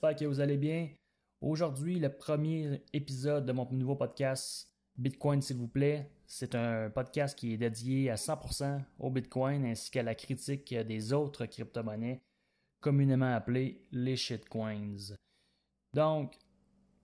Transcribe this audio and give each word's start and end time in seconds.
j'espère 0.00 0.18
que 0.18 0.24
vous 0.24 0.40
allez 0.40 0.56
bien. 0.56 0.88
Aujourd'hui, 1.42 1.98
le 1.98 2.08
premier 2.08 2.82
épisode 2.94 3.44
de 3.44 3.52
mon 3.52 3.70
nouveau 3.70 3.96
podcast 3.96 4.72
Bitcoin 4.96 5.42
s'il 5.42 5.58
vous 5.58 5.68
plaît. 5.68 6.10
C'est 6.26 6.54
un 6.54 6.88
podcast 6.88 7.38
qui 7.38 7.52
est 7.52 7.58
dédié 7.58 8.08
à 8.08 8.14
100% 8.14 8.80
au 8.98 9.10
Bitcoin 9.10 9.66
ainsi 9.66 9.90
qu'à 9.90 10.02
la 10.02 10.14
critique 10.14 10.72
des 10.72 11.12
autres 11.12 11.44
crypto-monnaies 11.44 12.22
communément 12.80 13.34
appelées 13.34 13.82
les 13.92 14.16
shitcoins. 14.16 15.12
Donc, 15.92 16.34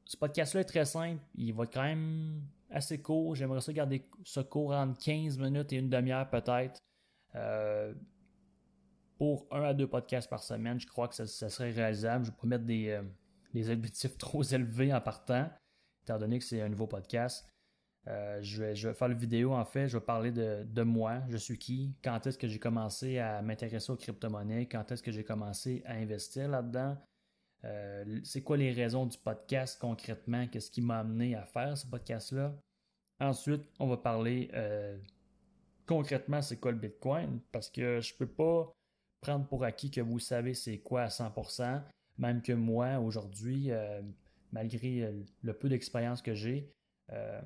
ce 0.06 0.16
podcast-là 0.16 0.62
est 0.62 0.64
très 0.64 0.86
simple, 0.86 1.22
il 1.34 1.52
va 1.52 1.64
être 1.64 1.74
quand 1.74 1.82
même 1.82 2.40
assez 2.70 3.02
court. 3.02 3.34
J'aimerais 3.34 3.60
ça 3.60 3.74
garder 3.74 4.08
ce 4.24 4.40
court 4.40 4.72
entre 4.72 4.98
15 5.04 5.36
minutes 5.36 5.70
et 5.74 5.76
une 5.76 5.90
demi-heure 5.90 6.30
peut-être. 6.30 6.80
Euh, 7.34 7.92
pour 9.18 9.46
un 9.50 9.62
à 9.62 9.74
deux 9.74 9.86
podcasts 9.86 10.28
par 10.28 10.42
semaine, 10.42 10.78
je 10.78 10.86
crois 10.86 11.08
que 11.08 11.14
ça, 11.14 11.26
serait 11.26 11.70
réalisable. 11.70 12.24
Je 12.24 12.30
ne 12.30 12.34
vais 12.34 12.40
pas 12.40 12.46
mettre 12.46 12.64
des, 12.64 12.88
euh, 12.88 13.72
objectifs 13.72 14.18
trop 14.18 14.42
élevés 14.42 14.92
en 14.92 15.00
partant, 15.00 15.48
étant 16.02 16.18
donné 16.18 16.38
que 16.38 16.44
c'est 16.44 16.60
un 16.60 16.68
nouveau 16.68 16.86
podcast. 16.86 17.48
Euh, 18.08 18.38
je, 18.40 18.62
vais, 18.62 18.94
faire 18.94 19.08
la 19.08 19.14
vidéo, 19.14 19.52
en 19.52 19.64
fait, 19.64 19.88
je 19.88 19.96
vais 19.96 20.04
parler 20.04 20.30
de, 20.30 20.82
moi, 20.82 21.22
je 21.28 21.36
suis 21.36 21.58
qui, 21.58 21.96
quand 22.04 22.24
est-ce 22.26 22.38
que 22.38 22.46
j'ai 22.46 22.60
commencé 22.60 23.18
à 23.18 23.42
m'intéresser 23.42 23.90
aux 23.90 23.96
crypto-monnaies, 23.96 24.66
quand 24.66 24.92
est-ce 24.92 25.02
que 25.02 25.10
j'ai 25.10 25.24
commencé 25.24 25.82
à 25.86 25.94
investir 25.94 26.48
là-dedans, 26.48 26.96
euh, 27.64 28.20
c'est 28.22 28.42
quoi 28.42 28.56
les 28.58 28.70
raisons 28.70 29.06
du 29.06 29.18
podcast 29.18 29.80
concrètement, 29.80 30.46
qu'est-ce 30.46 30.70
qui 30.70 30.82
m'a 30.82 31.00
amené 31.00 31.34
à 31.34 31.44
faire 31.46 31.76
ce 31.76 31.86
podcast-là? 31.86 32.54
Ensuite, 33.18 33.62
on 33.80 33.88
va 33.88 33.96
parler 33.96 34.52
concrètement 35.86 36.42
c'est 36.42 36.58
quoi 36.58 36.70
le 36.70 36.78
Bitcoin, 36.78 37.40
parce 37.50 37.70
que 37.70 38.00
je 38.00 38.14
peux 38.14 38.28
pas 38.28 38.75
prendre 39.26 39.46
pour 39.46 39.64
acquis 39.64 39.90
que 39.90 40.00
vous 40.00 40.20
savez 40.20 40.54
c'est 40.54 40.78
quoi 40.78 41.02
à 41.02 41.08
100%, 41.08 41.82
même 42.18 42.42
que 42.42 42.52
moi, 42.52 42.98
aujourd'hui, 43.00 43.72
euh, 43.72 44.00
malgré 44.52 45.02
euh, 45.02 45.12
le 45.42 45.52
peu 45.52 45.68
d'expérience 45.68 46.22
que 46.22 46.34
j'ai, 46.34 46.72
euh, 47.12 47.40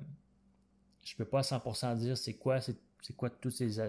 je 1.03 1.15
peux 1.15 1.25
pas 1.25 1.39
à 1.39 1.41
100% 1.41 1.97
dire 1.97 2.17
c'est 2.17 2.35
quoi, 2.35 2.61
c'est, 2.61 2.77
quoi 3.17 3.31
tous 3.31 3.49
ces, 3.49 3.79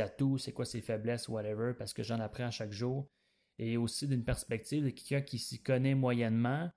atouts, 0.00 0.38
c'est 0.38 0.52
quoi 0.52 0.64
ses 0.64 0.80
faiblesses, 0.80 1.28
whatever, 1.28 1.72
parce 1.76 1.92
que 1.92 2.04
j'en 2.04 2.20
apprends 2.20 2.52
chaque 2.52 2.72
jour. 2.72 3.08
Et 3.58 3.76
aussi 3.76 4.06
d'une 4.06 4.22
perspective 4.22 4.84
de 4.84 4.90
quelqu'un 4.90 5.22
qui 5.22 5.38
s'y 5.38 5.60
connaît 5.60 5.94
moyennement 5.94 6.70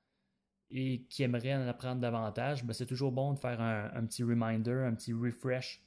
et 0.72 1.04
qui 1.10 1.24
aimerait 1.24 1.54
en 1.54 1.68
apprendre 1.68 2.02
davantage, 2.02 2.64
ben 2.64 2.74
c'est 2.74 2.86
toujours 2.86 3.12
bon 3.12 3.34
de 3.34 3.40
faire 3.40 3.60
un, 3.62 4.06
petit 4.06 4.24
reminder, 4.24 4.86
un 4.88 4.96
petit 4.96 5.14
refresh 5.14 5.84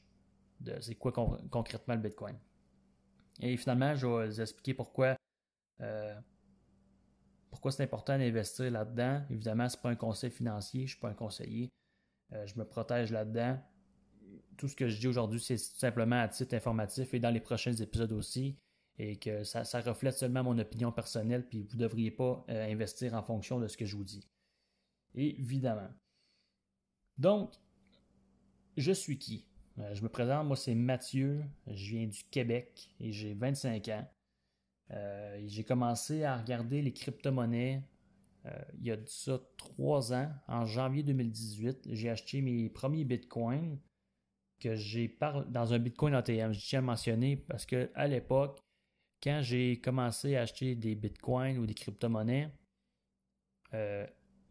de 0.60 0.78
c'est 0.80 0.96
quoi 0.96 1.12
concrètement 1.50 1.94
le 1.94 2.00
Bitcoin. 2.00 2.36
Et 3.40 3.56
finalement, 3.56 3.94
je 3.94 4.06
vais 4.06 4.26
vous 4.26 4.40
expliquer 4.40 4.74
pourquoi, 4.74 5.16
euh, 5.80 6.14
pourquoi 7.50 7.72
c'est 7.72 7.82
important 7.82 8.18
d'investir 8.18 8.70
là-dedans. 8.70 9.22
Évidemment, 9.30 9.68
ce 9.68 9.76
n'est 9.76 9.82
pas 9.82 9.90
un 9.90 9.96
conseil 9.96 10.30
financier, 10.30 10.80
je 10.80 10.84
ne 10.84 10.88
suis 10.88 11.00
pas 11.00 11.08
un 11.08 11.14
conseiller. 11.14 11.70
Euh, 12.32 12.46
je 12.46 12.58
me 12.58 12.64
protège 12.64 13.10
là-dedans. 13.10 13.58
Tout 14.56 14.68
ce 14.68 14.76
que 14.76 14.88
je 14.88 14.98
dis 14.98 15.08
aujourd'hui, 15.08 15.40
c'est 15.40 15.58
simplement 15.58 16.20
à 16.20 16.28
titre 16.28 16.54
informatif 16.54 17.12
et 17.14 17.20
dans 17.20 17.30
les 17.30 17.40
prochains 17.40 17.74
épisodes 17.74 18.12
aussi. 18.12 18.58
Et 18.98 19.18
que 19.18 19.42
ça, 19.42 19.62
reflète 19.80 20.14
seulement 20.14 20.44
mon 20.44 20.58
opinion 20.58 20.92
personnelle, 20.92 21.46
puis 21.48 21.62
vous 21.62 21.76
ne 21.76 21.80
devriez 21.80 22.10
pas 22.10 22.44
euh, 22.50 22.70
investir 22.70 23.14
en 23.14 23.22
fonction 23.22 23.58
de 23.58 23.66
ce 23.66 23.76
que 23.76 23.86
je 23.86 23.96
vous 23.96 24.04
dis. 24.04 24.28
Évidemment. 25.14 25.88
Donc, 27.18 27.54
je 28.76 28.92
suis 28.92 29.18
qui? 29.18 29.46
Euh, 29.78 29.94
je 29.94 30.02
me 30.02 30.08
présente, 30.08 30.46
moi 30.46 30.56
c'est 30.56 30.74
Mathieu, 30.74 31.44
je 31.66 31.96
viens 31.96 32.06
du 32.06 32.22
Québec 32.30 32.90
et 33.00 33.12
j'ai 33.12 33.34
25 33.34 33.88
ans. 33.88 34.06
Euh, 34.90 35.42
j'ai 35.46 35.64
commencé 35.64 36.24
à 36.24 36.36
regarder 36.36 36.82
les 36.82 36.92
crypto-monnaies 36.92 37.82
euh, 38.46 38.50
il 38.78 38.86
y 38.86 38.90
a 38.90 38.96
ça 39.06 39.40
trois 39.56 40.12
ans. 40.12 40.30
En 40.48 40.66
janvier 40.66 41.02
2018, 41.02 41.88
j'ai 41.92 42.10
acheté 42.10 42.42
mes 42.42 42.68
premiers 42.68 43.04
bitcoins 43.04 43.78
que 44.58 44.74
j'ai 44.74 45.08
par... 45.08 45.46
dans 45.46 45.72
un 45.72 45.78
bitcoin 45.78 46.14
ATM. 46.14 46.52
Je 46.52 46.66
tiens 46.66 46.80
à 46.80 46.82
mentionner 46.82 47.36
parce 47.36 47.64
que 47.66 47.90
à 47.94 48.08
l'époque, 48.08 48.60
quand 49.22 49.40
j'ai 49.42 49.80
commencé 49.80 50.36
à 50.36 50.42
acheter 50.42 50.74
des 50.74 50.96
bitcoins 50.96 51.58
ou 51.58 51.66
des 51.66 51.74
crypto-monnaies, 51.74 52.50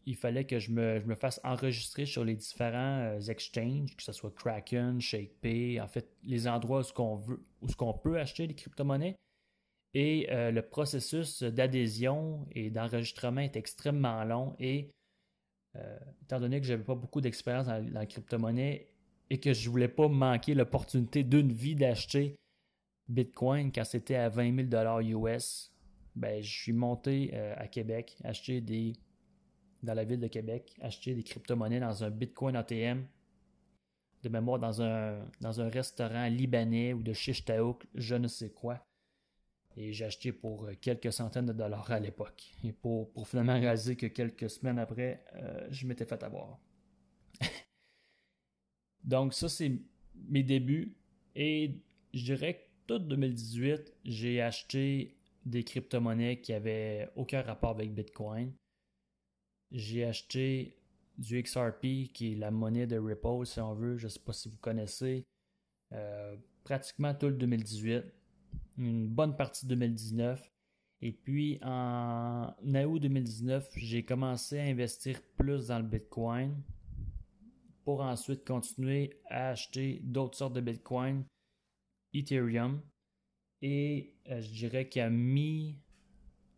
il 0.06 0.16
fallait 0.16 0.44
que 0.44 0.58
je 0.58 0.70
me, 0.70 1.00
je 1.00 1.06
me, 1.06 1.14
fasse 1.14 1.40
enregistrer 1.44 2.06
sur 2.06 2.24
les 2.24 2.34
différents 2.34 3.00
euh, 3.00 3.20
exchanges, 3.20 3.96
que 3.96 4.02
ce 4.02 4.12
soit 4.12 4.34
Kraken, 4.34 5.00
ShakePay, 5.00 5.80
en 5.80 5.88
fait, 5.88 6.08
les 6.24 6.48
endroits 6.48 6.80
où 6.80 7.68
ce 7.68 7.76
qu'on 7.76 7.94
peut 7.94 8.18
acheter 8.18 8.46
des 8.46 8.54
crypto-monnaies. 8.54 9.16
Et 9.94 10.28
euh, 10.30 10.50
le 10.50 10.62
processus 10.62 11.42
d'adhésion 11.42 12.46
et 12.52 12.70
d'enregistrement 12.70 13.42
est 13.42 13.56
extrêmement 13.56 14.24
long. 14.24 14.56
Et 14.58 14.90
euh, 15.76 15.98
étant 16.22 16.40
donné 16.40 16.60
que 16.60 16.66
j'avais 16.66 16.84
pas 16.84 16.94
beaucoup 16.94 17.20
d'expérience 17.20 17.66
dans, 17.66 17.84
la 17.92 18.06
crypto-monnaie 18.06 18.88
et 19.30 19.38
que 19.38 19.52
je 19.52 19.68
voulais 19.70 19.88
pas 19.88 20.08
manquer 20.08 20.54
l'opportunité 20.54 21.24
d'une 21.24 21.52
vie 21.52 21.74
d'acheter 21.74 22.36
Bitcoin 23.08 23.70
quand 23.72 23.84
c'était 23.84 24.16
à 24.16 24.28
20 24.28 24.70
000 24.70 25.26
US, 25.26 25.72
ben, 26.14 26.42
je 26.42 26.50
suis 26.50 26.72
monté 26.72 27.34
à 27.56 27.66
Québec 27.66 28.16
acheter 28.22 28.60
des 28.60 28.94
dans 29.82 29.94
la 29.94 30.04
ville 30.04 30.20
de 30.20 30.28
Québec, 30.28 30.74
acheter 30.80 31.14
des 31.14 31.22
crypto-monnaies 31.22 31.80
dans 31.80 32.04
un 32.04 32.10
Bitcoin 32.10 32.56
ATM, 32.56 33.04
de 34.22 34.28
mémoire 34.28 34.58
dans 34.58 34.80
un, 34.82 35.24
dans 35.40 35.60
un 35.60 35.68
restaurant 35.68 36.26
libanais 36.26 36.92
ou 36.92 37.02
de 37.02 37.12
Shishtaouk, 37.12 37.86
je 37.94 38.14
ne 38.14 38.28
sais 38.28 38.50
quoi. 38.50 38.86
Et 39.76 39.92
j'ai 39.92 40.04
acheté 40.04 40.32
pour 40.32 40.68
quelques 40.80 41.12
centaines 41.12 41.46
de 41.46 41.52
dollars 41.52 41.90
à 41.90 41.98
l'époque. 41.98 42.52
Et 42.62 42.72
pour, 42.72 43.10
finalement 43.26 43.58
réaliser 43.58 43.96
que 43.96 44.06
quelques 44.06 44.50
semaines 44.50 44.78
après, 44.78 45.24
euh, 45.34 45.66
je 45.70 45.86
m'étais 45.86 46.04
fait 46.04 46.22
avoir. 46.22 46.60
Donc 49.04 49.34
ça, 49.34 49.48
c'est 49.48 49.72
mes 50.28 50.42
débuts. 50.42 50.96
Et 51.34 51.80
je 52.12 52.24
dirais 52.24 52.54
que 52.54 52.62
tout 52.86 52.98
2018, 52.98 53.94
j'ai 54.04 54.42
acheté 54.42 55.16
des 55.46 55.64
crypto-monnaies 55.64 56.40
qui 56.40 56.52
avaient 56.52 57.08
aucun 57.16 57.42
rapport 57.42 57.70
avec 57.70 57.94
Bitcoin 57.94 58.52
j'ai 59.72 60.04
acheté 60.04 60.76
du 61.18 61.42
XRP, 61.42 62.12
qui 62.12 62.32
est 62.32 62.36
la 62.36 62.50
monnaie 62.50 62.86
de 62.86 62.98
Ripple, 62.98 63.46
si 63.46 63.60
on 63.60 63.74
veut. 63.74 63.96
Je 63.96 64.06
ne 64.06 64.10
sais 64.10 64.20
pas 64.20 64.32
si 64.32 64.48
vous 64.48 64.58
connaissez. 64.58 65.24
Euh, 65.92 66.36
pratiquement 66.64 67.14
tout 67.14 67.28
le 67.28 67.34
2018. 67.34 68.04
Une 68.78 69.08
bonne 69.08 69.36
partie 69.36 69.66
de 69.66 69.70
2019. 69.70 70.50
Et 71.04 71.12
puis 71.12 71.58
en 71.62 72.54
août 72.64 73.00
2019, 73.00 73.70
j'ai 73.76 74.04
commencé 74.04 74.58
à 74.58 74.62
investir 74.62 75.20
plus 75.36 75.66
dans 75.66 75.78
le 75.78 75.84
Bitcoin 75.84 76.62
pour 77.84 78.02
ensuite 78.02 78.46
continuer 78.46 79.20
à 79.28 79.48
acheter 79.48 80.00
d'autres 80.04 80.38
sortes 80.38 80.52
de 80.52 80.60
Bitcoin, 80.60 81.24
Ethereum. 82.14 82.80
Et 83.62 84.14
euh, 84.28 84.40
je 84.40 84.50
dirais 84.52 84.88
qu'à 84.88 85.10
mi 85.10 85.76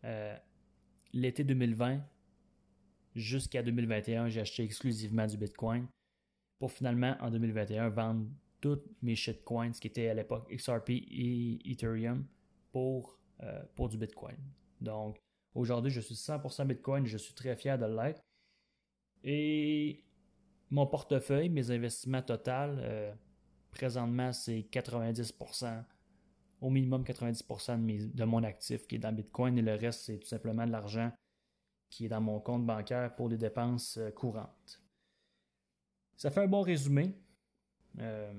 euh, 0.04 0.36
l'été 1.14 1.44
2020, 1.44 2.02
jusqu'à 3.14 3.62
2021, 3.62 4.28
j'ai 4.28 4.40
acheté 4.40 4.64
exclusivement 4.64 5.26
du 5.26 5.36
Bitcoin 5.36 5.86
pour 6.58 6.72
finalement, 6.72 7.16
en 7.20 7.30
2021, 7.30 7.88
vendre 7.90 8.26
toutes 8.60 8.86
mes 9.02 9.14
shitcoins 9.14 9.72
qui 9.72 9.88
étaient 9.88 10.08
à 10.08 10.14
l'époque 10.14 10.50
XRP 10.50 10.90
et 10.90 11.58
Ethereum 11.70 12.26
pour, 12.72 13.18
euh, 13.42 13.62
pour 13.74 13.88
du 13.88 13.98
Bitcoin. 13.98 14.36
Donc, 14.80 15.18
aujourd'hui, 15.54 15.90
je 15.90 16.00
suis 16.00 16.14
100% 16.14 16.66
Bitcoin, 16.66 17.06
je 17.06 17.18
suis 17.18 17.34
très 17.34 17.56
fier 17.56 17.78
de 17.78 17.86
l'être. 17.86 18.22
Et 19.22 20.04
mon 20.70 20.86
portefeuille, 20.86 21.50
mes 21.50 21.70
investissements 21.70 22.22
total, 22.22 22.78
euh, 22.80 23.12
présentement, 23.70 24.32
c'est 24.32 24.66
90%, 24.70 25.84
au 26.60 26.70
minimum 26.70 27.02
90% 27.02 27.84
de, 27.84 28.14
de 28.14 28.24
mon 28.24 28.42
actif 28.42 28.86
qui 28.86 28.96
est 28.96 28.98
dans 28.98 29.12
Bitcoin 29.12 29.58
et 29.58 29.62
le 29.62 29.74
reste, 29.74 30.04
c'est 30.04 30.18
tout 30.18 30.28
simplement 30.28 30.66
de 30.66 30.72
l'argent 30.72 31.12
qui 31.90 32.06
est 32.06 32.08
dans 32.08 32.20
mon 32.20 32.40
compte 32.40 32.66
bancaire 32.66 33.14
pour 33.14 33.28
les 33.28 33.36
dépenses 33.36 33.98
euh, 33.98 34.10
courantes. 34.10 34.82
Ça 36.16 36.30
fait 36.30 36.42
un 36.42 36.46
bon 36.46 36.62
résumé. 36.62 37.14
Euh, 37.98 38.32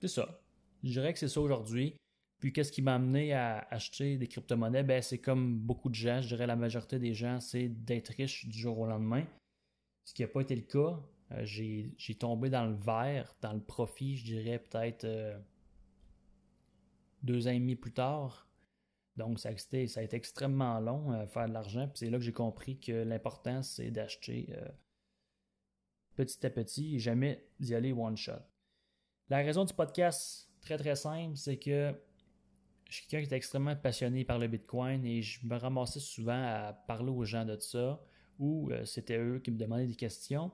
c'est 0.00 0.08
ça. 0.08 0.40
Je 0.82 0.90
dirais 0.90 1.12
que 1.12 1.18
c'est 1.18 1.28
ça 1.28 1.40
aujourd'hui. 1.40 1.96
Puis 2.38 2.52
qu'est-ce 2.52 2.70
qui 2.70 2.82
m'a 2.82 2.94
amené 2.94 3.32
à 3.32 3.66
acheter 3.70 4.16
des 4.16 4.28
crypto-monnaies? 4.28 4.84
Ben, 4.84 5.02
c'est 5.02 5.18
comme 5.18 5.58
beaucoup 5.58 5.88
de 5.88 5.94
gens, 5.94 6.20
je 6.20 6.28
dirais 6.28 6.46
la 6.46 6.54
majorité 6.54 7.00
des 7.00 7.14
gens, 7.14 7.40
c'est 7.40 7.68
d'être 7.68 8.10
riche 8.10 8.46
du 8.46 8.56
jour 8.56 8.78
au 8.78 8.86
lendemain. 8.86 9.26
Ce 10.04 10.14
qui 10.14 10.22
n'a 10.22 10.28
pas 10.28 10.40
été 10.40 10.54
le 10.54 10.62
cas. 10.62 11.00
Euh, 11.32 11.44
j'ai, 11.44 12.14
tombé 12.18 12.48
dans 12.48 12.66
le 12.66 12.76
vert, 12.76 13.34
dans 13.40 13.52
le 13.52 13.60
profit, 13.60 14.16
je 14.16 14.24
dirais 14.24 14.58
peut-être 14.60 15.06
deux 17.22 17.48
ans 17.48 17.50
et 17.50 17.58
demi 17.58 17.76
plus 17.76 17.92
tard. 17.92 18.47
Donc, 19.18 19.40
ça 19.40 19.48
a, 19.48 19.52
été, 19.52 20.16
extrêmement 20.16 20.78
long 20.78 21.10
à 21.10 21.22
euh, 21.22 21.26
faire 21.26 21.48
de 21.48 21.52
l'argent. 21.52 21.88
Puis 21.88 21.98
c'est 21.98 22.10
là 22.10 22.18
que 22.18 22.24
j'ai 22.24 22.32
compris 22.32 22.78
que 22.78 22.92
l'important, 22.92 23.62
c'est 23.62 23.90
d'acheter 23.90 24.48
euh, 24.52 24.68
petit 26.14 26.46
à 26.46 26.50
petit 26.50 26.94
et 26.94 26.98
jamais 27.00 27.44
d'y 27.58 27.74
aller 27.74 27.92
one 27.92 28.16
shot. 28.16 28.32
La 29.28 29.38
raison 29.38 29.64
du 29.64 29.74
podcast, 29.74 30.48
très 30.60 30.78
très 30.78 30.94
simple, 30.94 31.36
c'est 31.36 31.58
que 31.58 31.92
je 32.88 32.94
suis 32.94 33.06
quelqu'un 33.08 33.26
qui 33.26 33.34
est 33.34 33.36
extrêmement 33.36 33.74
passionné 33.74 34.24
par 34.24 34.38
le 34.38 34.46
Bitcoin 34.46 35.04
et 35.04 35.20
je 35.20 35.44
me 35.44 35.56
ramassais 35.56 36.00
souvent 36.00 36.40
à 36.40 36.72
parler 36.72 37.10
aux 37.10 37.24
gens 37.24 37.44
de 37.44 37.58
ça 37.58 38.00
ou 38.38 38.70
euh, 38.70 38.84
c'était 38.84 39.18
eux 39.18 39.40
qui 39.40 39.50
me 39.50 39.58
demandaient 39.58 39.88
des 39.88 39.96
questions. 39.96 40.52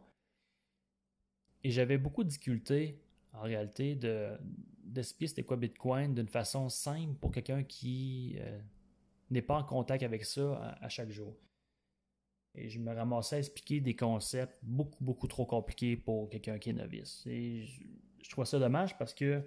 Et 1.62 1.70
j'avais 1.70 1.98
beaucoup 1.98 2.24
de 2.24 2.28
difficultés, 2.30 3.03
en 3.34 3.42
réalité, 3.42 3.94
de, 3.94 4.36
d'expliquer 4.84 5.28
c'était 5.28 5.42
quoi 5.42 5.56
Bitcoin 5.56 6.14
d'une 6.14 6.28
façon 6.28 6.68
simple 6.68 7.14
pour 7.20 7.32
quelqu'un 7.32 7.62
qui 7.62 8.36
euh, 8.38 8.60
n'est 9.30 9.42
pas 9.42 9.56
en 9.56 9.64
contact 9.64 10.02
avec 10.02 10.24
ça 10.24 10.76
à, 10.80 10.88
chaque 10.88 11.10
jour. 11.10 11.36
Et 12.54 12.68
je 12.68 12.78
me 12.78 12.94
ramassais 12.94 13.36
à 13.36 13.38
expliquer 13.40 13.80
des 13.80 13.96
concepts 13.96 14.56
beaucoup, 14.62 15.02
beaucoup 15.02 15.26
trop 15.26 15.44
compliqués 15.44 15.96
pour 15.96 16.30
quelqu'un 16.30 16.58
qui 16.58 16.70
est 16.70 16.74
novice. 16.74 17.24
Et 17.26 17.64
je, 17.64 17.82
je 18.22 18.30
trouve 18.30 18.44
ça 18.44 18.58
dommage 18.58 18.96
parce 18.96 19.12
que 19.12 19.42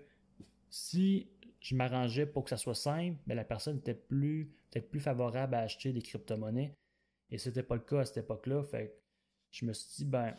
si 0.69 1.29
je 1.61 1.75
m'arrangeais 1.75 2.25
pour 2.25 2.43
que 2.43 2.49
ça 2.49 2.57
soit 2.57 2.75
simple, 2.75 3.17
mais 3.25 3.35
la 3.35 3.43
personne 3.43 3.77
était 3.77 3.93
plus, 3.93 4.51
peut-être 4.69 4.89
plus 4.89 4.99
favorable 4.99 5.55
à 5.55 5.59
acheter 5.59 5.91
des 5.91 6.01
crypto-monnaies. 6.01 6.73
Et 7.29 7.37
ce 7.37 7.49
n'était 7.49 7.63
pas 7.63 7.75
le 7.75 7.81
cas 7.81 8.01
à 8.01 8.05
cette 8.05 8.17
époque-là. 8.17 8.63
Fait 8.63 8.97
je 9.51 9.65
me 9.65 9.73
suis 9.73 10.03
dit, 10.03 10.05
ben, 10.05 10.35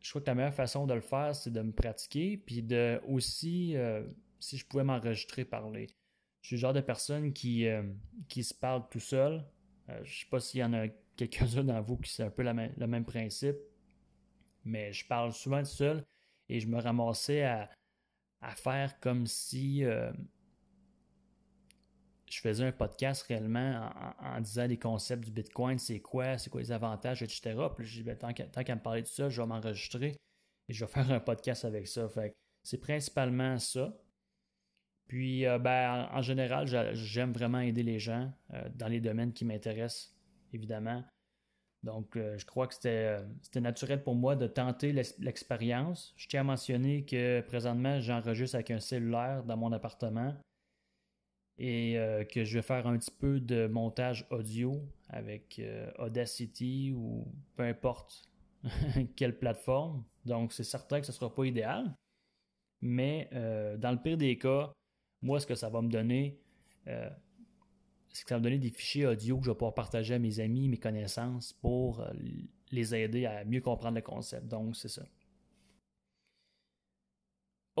je 0.00 0.08
crois 0.10 0.22
que 0.22 0.26
la 0.26 0.34
meilleure 0.34 0.54
façon 0.54 0.86
de 0.86 0.94
le 0.94 1.00
faire, 1.00 1.34
c'est 1.34 1.50
de 1.50 1.60
me 1.60 1.72
pratiquer, 1.72 2.36
puis 2.38 2.62
de 2.62 3.00
aussi, 3.06 3.76
euh, 3.76 4.02
si 4.38 4.56
je 4.56 4.66
pouvais 4.66 4.84
m'enregistrer 4.84 5.44
parler. 5.44 5.88
Je 6.40 6.48
suis 6.48 6.56
le 6.56 6.60
genre 6.60 6.72
de 6.72 6.80
personne 6.80 7.32
qui, 7.32 7.66
euh, 7.66 7.82
qui 8.28 8.42
se 8.42 8.54
parle 8.54 8.88
tout 8.90 9.00
seul. 9.00 9.44
Je 9.88 9.92
euh, 9.92 10.04
je 10.04 10.20
sais 10.20 10.26
pas 10.30 10.40
s'il 10.40 10.60
y 10.60 10.64
en 10.64 10.72
a 10.72 10.88
quelques-uns 11.16 11.64
dans 11.64 11.82
vous 11.82 11.98
qui 11.98 12.10
c'est 12.10 12.22
un 12.22 12.30
peu 12.30 12.42
le 12.42 12.86
même 12.86 13.04
principe, 13.04 13.56
mais 14.64 14.92
je 14.92 15.06
parle 15.06 15.32
souvent 15.32 15.60
tout 15.60 15.66
seul 15.66 16.04
et 16.48 16.60
je 16.60 16.66
me 16.66 16.80
ramassais 16.80 17.42
à, 17.42 17.68
à 18.40 18.54
faire 18.54 18.98
comme 19.00 19.26
si 19.26 19.84
euh, 19.84 20.10
je 22.30 22.40
faisais 22.40 22.64
un 22.64 22.72
podcast 22.72 23.22
réellement 23.22 23.90
en, 24.20 24.40
disant 24.40 24.66
les 24.66 24.78
concepts 24.78 25.24
du 25.24 25.32
Bitcoin, 25.32 25.78
c'est 25.78 26.00
quoi, 26.00 26.38
c'est 26.38 26.48
quoi 26.48 26.60
les 26.60 26.70
avantages, 26.72 27.22
etc. 27.22 27.56
Puis 27.76 27.86
je 27.86 27.96
dis, 27.98 28.02
ben, 28.04 28.16
tant 28.16 28.32
qu'à 28.32 28.74
me 28.74 28.80
parler 28.80 29.02
de 29.02 29.08
ça, 29.08 29.28
je 29.28 29.42
vais 29.42 29.46
m'enregistrer 29.46 30.16
et 30.68 30.72
je 30.72 30.84
vais 30.84 30.90
faire 30.90 31.10
un 31.10 31.18
podcast 31.18 31.64
avec 31.64 31.88
ça. 31.88 32.08
C'est 32.62 32.78
principalement 32.78 33.58
ça. 33.58 33.92
Puis, 35.08 35.44
euh, 35.44 35.58
ben, 35.58 36.08
en, 36.12 36.22
général, 36.22 36.68
j'aime 36.94 37.32
vraiment 37.32 37.58
aider 37.58 37.82
les 37.82 37.98
gens 37.98 38.32
euh, 38.54 38.68
dans 38.76 38.86
les 38.86 39.00
domaines 39.00 39.32
qui 39.32 39.44
m'intéressent, 39.44 40.14
évidemment. 40.52 41.02
Donc, 41.82 42.14
euh, 42.14 42.38
je 42.38 42.46
crois 42.46 42.68
que 42.68 42.74
c'était 42.74 43.60
naturel 43.60 44.04
pour 44.04 44.14
moi 44.14 44.36
de 44.36 44.46
tenter 44.46 44.92
l'expérience. 44.92 46.14
Je 46.16 46.28
tiens 46.28 46.42
à 46.42 46.44
mentionner 46.44 47.04
que 47.04 47.40
présentement, 47.40 47.98
j'enregistre 47.98 48.54
avec 48.54 48.70
un 48.70 48.78
cellulaire 48.78 49.42
dans 49.42 49.56
mon 49.56 49.72
appartement 49.72 50.36
et 51.60 51.98
euh, 51.98 52.24
que 52.24 52.44
je 52.44 52.58
vais 52.58 52.62
faire 52.62 52.86
un 52.86 52.98
petit 52.98 53.12
peu 53.12 53.38
de 53.38 53.66
montage 53.66 54.26
audio 54.30 54.82
avec 55.08 55.60
Audacity 55.98 56.92
ou 56.92 57.26
peu 57.56 57.64
importe 57.64 58.28
quelle 59.16 59.38
plateforme. 59.38 60.04
Donc, 60.24 60.52
c'est 60.52 60.64
certain 60.64 61.00
que 61.00 61.06
ce 61.06 61.12
ne 61.12 61.16
sera 61.16 61.34
pas 61.34 61.44
idéal. 61.44 61.94
Mais 62.80 63.28
dans 63.32 63.90
le 63.90 64.00
pire 64.00 64.16
des 64.16 64.38
cas, 64.38 64.72
moi, 65.20 65.40
ce 65.40 65.46
que 65.46 65.56
ça 65.56 65.68
va 65.68 65.82
me 65.82 65.88
donner, 65.88 66.38
c'est 68.12 68.24
que 68.24 68.28
ça 68.28 68.34
va 68.34 68.38
me 68.40 68.44
donner 68.44 68.58
des 68.58 68.70
fichiers 68.70 69.06
audio 69.06 69.38
que 69.38 69.44
je 69.44 69.50
vais 69.50 69.56
pouvoir 69.56 69.74
partager 69.74 70.14
à 70.14 70.18
mes 70.18 70.40
amis, 70.40 70.68
mes 70.68 70.78
connaissances 70.78 71.52
pour 71.52 72.00
euh, 72.00 72.10
les 72.70 72.94
aider 72.94 73.26
à 73.26 73.44
mieux 73.44 73.60
comprendre 73.60 73.96
le 73.96 74.02
concept. 74.02 74.48
Donc, 74.48 74.76
c'est 74.76 74.88
ça. 74.88 75.02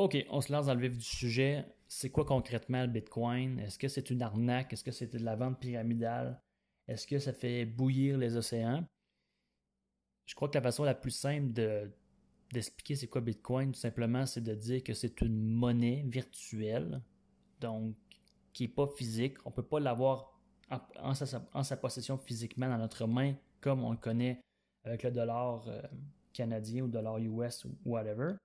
OK, 0.00 0.16
on 0.30 0.40
se 0.40 0.50
lance 0.50 0.64
dans 0.64 0.74
le 0.74 0.80
vif 0.80 0.96
du 0.96 1.04
sujet. 1.04 1.62
C'est 1.86 2.08
quoi 2.08 2.24
concrètement 2.24 2.80
le 2.80 2.86
Bitcoin? 2.86 3.58
Est-ce 3.58 3.78
que 3.78 3.86
c'est 3.86 4.08
une 4.08 4.22
arnaque? 4.22 4.72
Est-ce 4.72 4.82
que 4.82 4.92
c'est 4.92 5.12
de 5.12 5.18
la 5.22 5.36
vente 5.36 5.60
pyramidale? 5.60 6.40
Est-ce 6.88 7.06
que 7.06 7.18
ça 7.18 7.34
fait 7.34 7.66
bouillir 7.66 8.16
les 8.16 8.34
océans? 8.34 8.82
Je 10.24 10.34
crois 10.34 10.48
que 10.48 10.54
la 10.54 10.62
façon 10.62 10.84
la 10.84 10.94
plus 10.94 11.10
simple 11.10 11.52
de, 11.52 11.92
d'expliquer 12.50 12.96
c'est 12.96 13.08
quoi 13.08 13.20
Bitcoin, 13.20 13.72
tout 13.72 13.78
simplement, 13.78 14.24
c'est 14.24 14.40
de 14.40 14.54
dire 14.54 14.82
que 14.82 14.94
c'est 14.94 15.20
une 15.20 15.38
monnaie 15.38 16.02
virtuelle. 16.08 17.02
Donc, 17.60 17.94
qui 18.54 18.62
n'est 18.62 18.72
pas 18.72 18.86
physique. 18.86 19.36
On 19.44 19.50
ne 19.50 19.54
peut 19.54 19.66
pas 19.66 19.80
l'avoir 19.80 20.40
en, 20.96 21.12
sa, 21.12 21.76
possession 21.76 22.16
physiquement 22.16 22.70
dans 22.70 22.78
notre 22.78 23.06
main 23.06 23.34
comme 23.60 23.84
on 23.84 23.90
le 23.90 23.98
connaît 23.98 24.40
avec 24.84 25.02
le 25.02 25.10
dollar 25.10 25.68
euh, 25.68 25.82
canadien 26.32 26.84
ou 26.84 26.88
dollar 26.88 27.18
US 27.18 27.66
ou 27.66 27.76
whatever. 27.84 28.36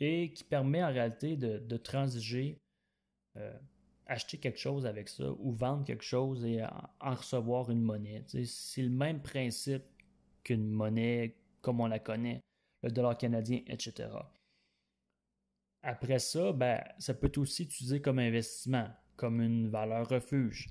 Et 0.00 0.32
qui 0.32 0.44
permet 0.44 0.82
en 0.82 0.88
réalité 0.88 1.36
de, 1.36 1.76
transiger, 1.76 2.58
euh, 3.36 3.58
acheter 4.06 4.38
quelque 4.38 4.58
chose 4.58 4.86
avec 4.86 5.08
ça 5.08 5.30
ou 5.38 5.52
vendre 5.52 5.84
quelque 5.84 6.04
chose 6.04 6.44
et 6.44 6.64
en, 6.64 7.14
recevoir 7.14 7.70
une 7.70 7.82
monnaie. 7.82 8.24
C'est 8.26 8.82
le 8.82 8.90
même 8.90 9.20
principe 9.20 9.84
qu'une 10.42 10.70
monnaie 10.70 11.36
comme 11.60 11.80
on 11.80 11.86
la 11.86 11.98
connaît, 11.98 12.40
le 12.82 12.90
dollar 12.90 13.16
canadien, 13.18 13.60
etc. 13.66 14.08
Après 15.82 16.18
ça, 16.18 16.52
ben, 16.52 16.82
ça 16.98 17.14
peut 17.14 17.26
être 17.26 17.38
aussi 17.38 17.64
utilisé 17.64 18.00
comme 18.00 18.18
investissement, 18.18 18.88
comme 19.16 19.40
une 19.40 19.68
valeur 19.68 20.08
refuge. 20.08 20.68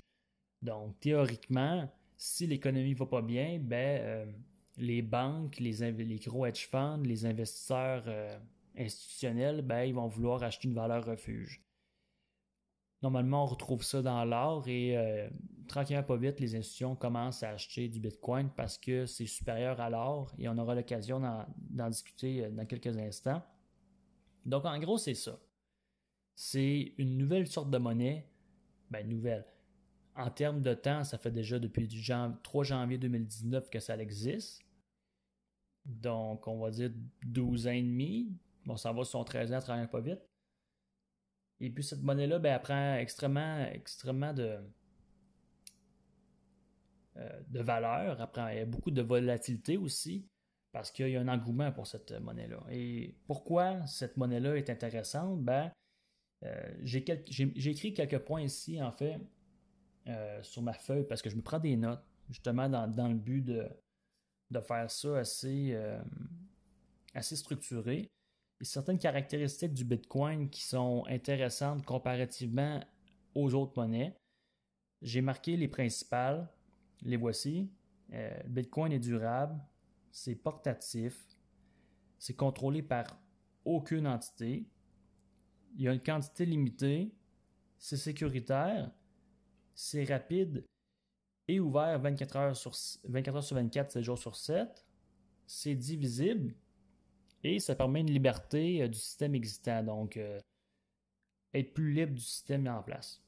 Donc, 0.62 0.98
théoriquement, 1.00 1.90
si 2.16 2.46
l'économie 2.46 2.92
ne 2.92 2.98
va 2.98 3.06
pas 3.06 3.22
bien, 3.22 3.58
ben, 3.58 4.00
euh, 4.02 4.26
les 4.76 5.02
banques, 5.02 5.58
les, 5.58 5.92
les, 5.92 6.18
gros 6.18 6.46
hedge 6.46 6.66
funds, 6.66 7.02
les 7.04 7.26
investisseurs 7.26 8.04
euh, 8.06 8.38
institutionnels, 8.76 9.62
ben, 9.62 9.82
ils 9.82 9.94
vont 9.94 10.08
vouloir 10.08 10.42
acheter 10.42 10.68
une 10.68 10.74
valeur 10.74 11.04
refuge. 11.04 11.62
Normalement, 13.02 13.44
on 13.44 13.46
retrouve 13.46 13.82
ça 13.82 14.02
dans 14.02 14.24
l'or 14.24 14.68
et 14.68 14.96
euh, 14.96 15.28
tranquillement 15.68 16.02
pas 16.02 16.16
vite, 16.16 16.38
les 16.40 16.54
institutions 16.54 16.94
commencent 16.94 17.42
à 17.42 17.50
acheter 17.50 17.88
du 17.88 17.98
Bitcoin 17.98 18.50
parce 18.54 18.76
que 18.76 19.06
c'est 19.06 19.26
supérieur 19.26 19.80
à 19.80 19.88
l'or 19.88 20.34
et 20.38 20.48
on 20.48 20.58
aura 20.58 20.74
l'occasion 20.74 21.20
d'en 21.70 21.88
discuter 21.88 22.50
dans 22.50 22.66
quelques 22.66 22.98
instants. 22.98 23.42
Donc, 24.44 24.64
en 24.66 24.78
gros, 24.78 24.98
c'est 24.98 25.14
ça. 25.14 25.38
C'est 26.34 26.94
une 26.98 27.16
nouvelle 27.16 27.46
sorte 27.46 27.70
de 27.70 27.78
monnaie. 27.78 28.26
Ben, 28.90 29.08
nouvelle. 29.08 29.46
En 30.16 30.30
termes 30.30 30.60
de 30.60 30.74
temps, 30.74 31.04
ça 31.04 31.16
fait 31.16 31.30
déjà 31.30 31.58
depuis 31.58 31.86
du 31.86 32.02
3 32.42 32.64
janvier 32.64 32.98
2019 32.98 33.70
que 33.70 33.78
ça 33.78 33.96
existe. 33.96 34.62
Donc, 35.84 36.46
on 36.46 36.58
va 36.58 36.70
dire 36.70 36.90
12 37.24 37.66
ans 37.66 37.70
et 37.70 37.82
demi. 37.82 38.36
Bon, 38.70 38.76
ça 38.76 38.92
va 38.92 39.02
sur 39.02 39.18
son 39.18 39.24
13 39.24 39.52
ans, 39.52 39.58
travaille 39.58 39.88
pas 39.88 40.00
vite. 40.00 40.20
Et 41.58 41.70
puis, 41.70 41.82
cette 41.82 42.04
monnaie-là, 42.04 42.38
ben, 42.38 42.54
elle 42.54 42.62
prend 42.62 42.94
extrêmement, 42.94 43.66
extrêmement 43.66 44.32
de, 44.32 44.60
euh, 47.16 47.40
de 47.48 47.60
valeur. 47.60 48.20
Elle, 48.20 48.26
prend, 48.28 48.44
a 48.44 48.64
beaucoup 48.66 48.92
de 48.92 49.02
volatilité 49.02 49.76
aussi 49.76 50.24
parce 50.70 50.92
qu'il 50.92 51.08
y 51.08 51.16
a 51.16 51.20
un 51.20 51.26
engouement 51.26 51.72
pour 51.72 51.88
cette 51.88 52.12
monnaie-là. 52.12 52.64
Et 52.70 53.16
pourquoi 53.26 53.84
cette 53.86 54.16
monnaie-là 54.16 54.56
est 54.56 54.70
intéressante? 54.70 55.42
Ben, 55.42 55.72
euh, 56.44 56.72
j'ai, 56.82 57.02
écrit 57.70 57.92
quelques 57.92 58.20
points 58.20 58.42
ici, 58.42 58.80
en 58.80 58.92
fait, 58.92 59.18
euh, 60.06 60.40
sur 60.44 60.62
ma 60.62 60.74
feuille, 60.74 61.08
parce 61.08 61.22
que 61.22 61.28
je 61.28 61.34
me 61.34 61.42
prends 61.42 61.58
des 61.58 61.76
notes, 61.76 62.06
justement, 62.28 62.68
dans, 62.68 63.08
le 63.08 63.14
but 63.14 63.42
de, 63.42 63.68
de, 64.52 64.60
faire 64.60 64.88
ça 64.88 65.18
assez, 65.18 65.76
assez 67.14 67.34
structuré. 67.34 68.08
Certaines 68.62 68.98
caractéristiques 68.98 69.72
du 69.72 69.84
Bitcoin 69.84 70.50
qui 70.50 70.62
sont 70.62 71.04
intéressantes 71.08 71.84
comparativement 71.84 72.84
aux 73.34 73.54
autres 73.54 73.72
monnaies. 73.76 74.14
J'ai 75.00 75.22
marqué 75.22 75.56
les 75.56 75.68
principales, 75.68 76.48
les 77.02 77.16
voici. 77.16 77.70
Bitcoin 78.46 78.92
est 78.92 78.98
durable, 78.98 79.58
c'est 80.10 80.34
portatif, 80.34 81.24
c'est 82.18 82.34
contrôlé 82.34 82.82
par 82.82 83.06
aucune 83.64 84.06
entité, 84.06 84.66
il 85.76 85.82
y 85.82 85.88
a 85.88 85.92
une 85.92 86.02
quantité 86.02 86.44
limitée, 86.44 87.14
c'est 87.78 87.96
sécuritaire, 87.96 88.90
c'est 89.74 90.04
rapide 90.04 90.64
et 91.48 91.60
ouvert 91.60 92.00
24 92.00 92.36
heures 92.36 92.56
sur, 92.56 92.72
24 93.04 93.36
heures 93.36 93.44
sur 93.44 93.56
24, 93.56 93.92
7 93.92 94.02
jours 94.02 94.18
sur 94.18 94.36
7, 94.36 94.84
c'est 95.46 95.74
divisible 95.74 96.54
et 97.42 97.58
ça 97.58 97.74
permet 97.74 98.00
une 98.00 98.10
liberté 98.10 98.82
euh, 98.82 98.88
du 98.88 98.98
système 98.98 99.34
existant, 99.34 99.82
donc 99.82 100.16
euh, 100.16 100.40
être 101.54 101.72
plus 101.72 101.92
libre 101.92 102.14
du 102.14 102.20
système 102.20 102.62
mis 102.62 102.68
en 102.68 102.82
place. 102.82 103.22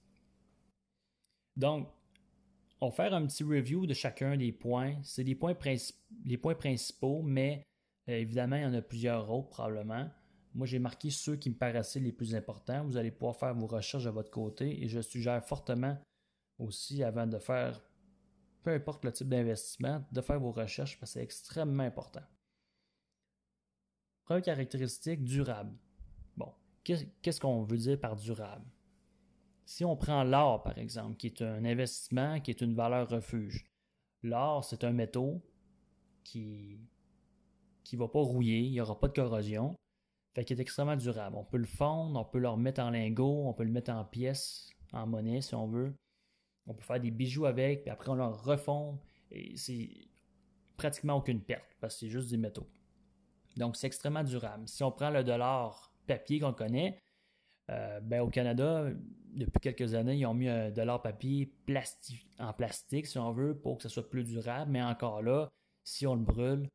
Donc, 1.57 1.89
on 2.81 2.89
va 2.89 2.95
faire 2.95 3.15
un 3.15 3.27
petit 3.27 3.45
review 3.45 3.87
de 3.87 3.95
chacun 3.95 4.37
des 4.37 4.53
points. 4.53 4.97
C'est 5.03 5.23
les 5.23 5.35
points, 5.35 5.55
principaux, 5.55 7.23
mais 7.23 7.63
euh, 8.09 8.15
évidemment, 8.15 8.57
il 8.57 8.63
y 8.63 8.67
en 8.67 8.75
a 8.75 8.83
plusieurs 8.83 9.31
autres 9.31 9.51
probablement. 9.51 10.11
Moi, 10.55 10.67
j'ai 10.67 10.79
marqué 10.79 11.11
ceux 11.11 11.37
qui 11.37 11.49
me 11.51 11.55
paraissaient 11.55 12.01
les 12.01 12.13
plus 12.13 12.35
importants. 12.35 12.85
Vous 12.85 12.97
allez 12.97 13.11
pouvoir 13.11 13.37
faire 13.37 13.55
vos 13.55 13.67
recherches 13.67 14.05
de 14.05 14.11
votre 14.11 14.31
côté 14.31 14.83
et 14.83 14.89
je 14.89 15.01
suggère 15.01 15.43
fortement 15.45 15.97
aussi, 16.59 17.03
avant 17.03 17.27
de 17.27 17.39
faire 17.39 17.81
peu 18.63 18.71
importe 18.71 19.05
le 19.05 19.13
type 19.13 19.29
d'investissement, 19.29 20.05
de 20.13 20.21
faire 20.21 20.39
vos 20.39 20.53
recherches 20.53 20.99
parce 20.99 21.13
que 21.13 21.19
c'est 21.19 21.25
extrêmement 21.25 21.83
important. 21.83 22.23
Première 24.25 24.43
caractéristique, 24.43 25.25
durable. 25.25 25.77
Bon, 26.37 26.53
qu'est-ce 26.85 27.41
qu'on 27.41 27.63
veut 27.63 27.79
dire 27.79 27.99
par 27.99 28.17
durable? 28.17 28.65
Si 29.65 29.85
on 29.85 29.97
prend 29.97 30.25
l'or, 30.25 30.63
par 30.63 30.79
exemple, 30.79 31.17
qui 31.17 31.29
est 31.29 31.43
un 31.43 31.65
investissement, 31.65 32.41
qui 32.41 32.51
est 32.51 32.61
une 32.61 32.75
valeur 32.75 33.09
refuge, 33.09 33.67
l'or, 34.23 34.65
c'est 34.65 34.85
un 34.85 34.93
métaux 34.93 35.43
qui 36.25 36.79
qui 37.85 37.97
va 37.97 38.09
pas 38.09 38.21
rouiller, 38.21 38.61
il 38.61 38.71
n'y 38.71 38.81
aura 38.81 38.99
pas 38.99 39.09
de 39.09 39.13
corrosion. 39.13 39.75
Fait 40.35 40.45
qu'il 40.45 40.59
est 40.59 40.63
extrêmement 40.63 40.97
durable. 40.97 41.37
On 41.37 41.45
peut 41.45 41.59
le 41.59 41.67
fondre, 41.67 42.19
on 42.19 42.25
peut 42.25 42.39
le 42.39 42.49
remettre 42.49 42.81
en 42.81 42.91
lingot, 42.91 43.47
on 43.47 43.53
peut 43.53 43.65
le 43.65 43.71
mettre 43.71 43.91
en 43.91 44.05
pièces, 44.05 44.71
en 44.93 45.07
monnaie 45.07 45.43
si 45.43 45.55
on 45.55 45.67
veut. 45.67 45.95
On 46.67 46.75
peut 46.75 46.85
faire 46.85 47.01
des 47.01 47.11
bijoux 47.11 47.45
avec, 47.45 47.83
puis 47.83 47.91
après 47.91 48.11
on 48.11 48.15
le 48.15 48.25
refond. 48.25 48.99
Et 49.31 49.57
c'est 49.57 49.91
pratiquement 50.77 51.17
aucune 51.17 51.43
perte 51.43 51.77
parce 51.81 51.95
que 51.95 52.01
c'est 52.01 52.09
juste 52.09 52.31
des 52.31 52.37
métaux. 52.37 52.69
Donc 53.57 53.77
c'est 53.77 53.87
extrêmement 53.87 54.25
durable. 54.25 54.69
Si 54.69 54.83
on 54.83 54.91
prend 54.91 55.11
le 55.11 55.25
dollar 55.25 55.93
papier 56.07 56.41
qu'on 56.41 56.53
connaît, 56.53 56.99
euh, 57.71 58.01
ben, 58.01 58.21
au 58.21 58.29
Canada, 58.29 58.87
depuis 59.35 59.61
quelques 59.61 59.95
années, 59.95 60.17
ils 60.17 60.27
ont 60.27 60.35
mis 60.35 60.49
un 60.49 60.71
dollar 60.71 61.01
papier 61.01 61.53
en 62.39 62.53
plastique, 62.53 63.07
si 63.07 63.19
on 63.19 63.33
veut, 63.33 63.57
pour 63.57 63.77
que 63.77 63.83
ça 63.83 63.89
soit 63.89 64.09
plus 64.09 64.25
durable. 64.25 64.71
Mais 64.71 64.83
encore 64.83 65.23
là, 65.23 65.49
si 65.85 66.07
on 66.07 66.15
le 66.15 66.23
brûle, 66.23 66.69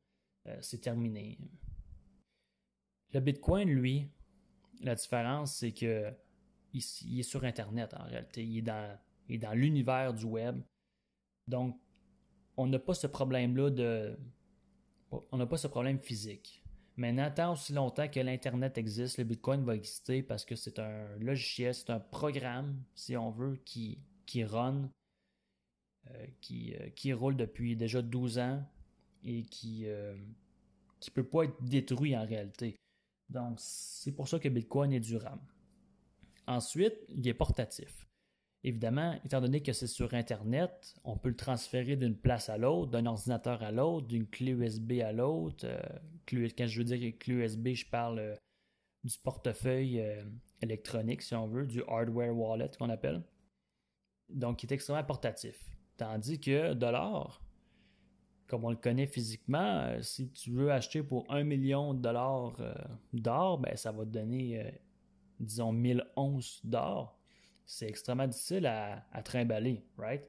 euh, 0.48 0.58
c'est 0.62 0.80
terminé. 0.80 1.38
Le 3.14 3.20
Bitcoin, 3.20 3.70
lui, 3.70 4.10
la 4.82 4.96
différence, 4.96 5.58
c'est 5.58 5.72
que 5.72 6.14
il, 6.74 7.20
est 7.20 7.24
sur 7.24 7.44
Internet 7.44 7.94
en 7.94 8.04
réalité. 8.04 8.46
Il 8.46 8.60
est 8.60 8.62
dans, 8.62 8.98
dans 9.30 9.54
l'univers 9.54 10.14
du 10.14 10.26
web. 10.26 10.62
Donc, 11.48 11.80
on 12.58 12.68
n'a 12.68 12.80
pas 12.80 12.94
ce 12.94 13.08
problème-là 13.08 13.70
de. 13.70 14.20
On 15.32 15.38
n'a 15.38 15.46
pas 15.46 15.58
ce 15.58 15.68
problème 15.68 16.00
physique. 16.00 16.64
Maintenant, 16.98 17.30
tant 17.30 17.54
aussi 17.54 17.74
longtemps 17.74 18.08
que 18.08 18.20
l'Internet 18.20 18.78
existe, 18.78 19.20
le 19.20 19.24
Bitcoin 19.24 19.64
va 19.64 19.76
exister 19.76 20.24
parce 20.24 20.44
que 20.44 20.56
c'est 20.56 20.80
un 20.80 21.16
logiciel, 21.20 21.74
c'est 21.76 21.92
un 21.92 22.00
programme, 22.00 22.82
si 22.96 23.16
on 23.16 23.30
veut, 23.30 23.58
qui, 23.66 24.00
qui 24.26 24.44
run, 24.44 24.90
euh, 26.10 26.26
qui, 26.42 26.74
euh, 26.76 26.90
qui 26.90 27.14
roule 27.14 27.38
depuis 27.38 27.76
déjà 27.76 28.02
12 28.02 28.40
ans 28.40 28.64
et 29.24 29.44
qui 29.44 29.86
ne 29.86 30.16
qui 31.00 31.12
peut 31.12 31.24
pas 31.24 31.44
être 31.44 31.64
détruit 31.64 32.18
en 32.18 32.26
réalité. 32.26 32.76
Donc, 33.30 33.58
c'est 33.60 34.14
pour 34.14 34.28
ça 34.28 34.40
que 34.40 34.50
Bitcoin 34.50 34.92
est 34.94 35.00
durable. 35.00 35.42
Ensuite, 36.48 36.96
il 37.10 37.28
est 37.28 37.34
portatif. 37.34 38.07
Évidemment, 38.64 39.20
étant 39.24 39.40
donné 39.40 39.62
que 39.62 39.72
c'est 39.72 39.88
sur 39.88 40.14
Internet, 40.14 40.96
on 41.04 41.16
peut 41.16 41.30
le 41.30 41.36
transférer 41.36 41.96
d'une 41.96 42.18
place 42.18 42.50
à 42.50 42.58
l'autre, 42.58 42.92
d'un 42.92 43.06
ordinateur 43.06 43.62
à 43.62 43.72
l'autre, 43.72 44.08
d'une 44.08 44.28
clé 44.28 44.52
USB 44.52 44.94
à 45.04 45.12
l'autre. 45.12 45.66
Euh, 45.66 46.50
quand 46.58 46.68
je 46.68 46.78
veux 46.80 46.84
dire 46.84 47.18
clé 47.20 47.36
USB, 47.36 47.70
je 47.70 47.88
parle 47.88 48.20
euh, 48.20 48.36
du 49.04 49.16
portefeuille 49.20 50.02
euh, 50.02 50.24
électronique, 50.62 51.22
si 51.22 51.36
on 51.36 51.48
veut, 51.48 51.68
du 51.68 51.84
hardware 51.88 52.36
wallet 52.36 52.72
qu'on 52.80 52.90
appelle. 52.90 53.24
Donc, 54.30 54.64
il 54.64 54.72
est 54.72 54.74
extrêmement 54.74 55.04
portatif. 55.04 55.58
Tandis 55.96 56.40
que 56.40 56.74
dollar, 56.74 57.42
comme 58.48 58.66
on 58.66 58.72
le 58.72 58.76
connaît 58.76 59.08
physiquement, 59.08 59.96
si 60.02 60.32
tu 60.32 60.52
veux 60.52 60.72
acheter 60.72 61.04
pour 61.04 61.32
un 61.32 61.44
million 61.44 61.94
de 61.94 62.02
dollars 62.02 62.60
d'or, 63.14 63.60
ben, 63.60 63.76
ça 63.78 63.92
va 63.92 64.04
te 64.04 64.10
donner, 64.10 64.74
disons, 65.40 65.72
1011 65.72 66.62
d'or. 66.66 67.17
C'est 67.68 67.88
extrêmement 67.88 68.28
difficile 68.28 68.66
à, 68.66 69.22
trimballer, 69.24 69.84
right? 69.98 70.26